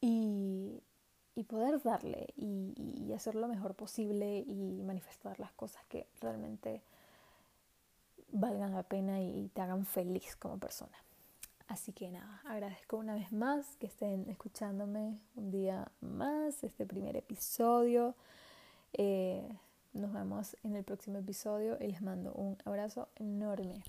y, 0.00 0.82
y 1.34 1.44
poder 1.44 1.82
darle 1.82 2.32
y, 2.36 2.74
y 2.76 3.12
hacer 3.12 3.34
lo 3.34 3.48
mejor 3.48 3.74
posible 3.74 4.38
y 4.46 4.82
manifestar 4.82 5.38
las 5.40 5.52
cosas 5.52 5.84
que 5.86 6.06
realmente 6.20 6.82
valgan 8.32 8.74
la 8.74 8.82
pena 8.82 9.20
y 9.20 9.48
te 9.54 9.60
hagan 9.60 9.86
feliz 9.86 10.36
como 10.36 10.58
persona. 10.58 10.96
Así 11.68 11.92
que 11.92 12.10
nada, 12.10 12.42
agradezco 12.44 12.98
una 12.98 13.14
vez 13.14 13.32
más 13.32 13.76
que 13.76 13.86
estén 13.86 14.28
escuchándome 14.28 15.18
un 15.36 15.50
día 15.50 15.90
más, 16.00 16.62
este 16.64 16.84
primer 16.84 17.16
episodio. 17.16 18.14
Eh, 18.92 19.48
nos 19.92 20.12
vemos 20.12 20.56
en 20.62 20.76
el 20.76 20.84
próximo 20.84 21.18
episodio 21.18 21.76
y 21.80 21.88
les 21.88 22.02
mando 22.02 22.32
un 22.32 22.56
abrazo 22.64 23.08
enorme. 23.16 23.82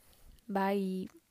Bye. 0.47 1.22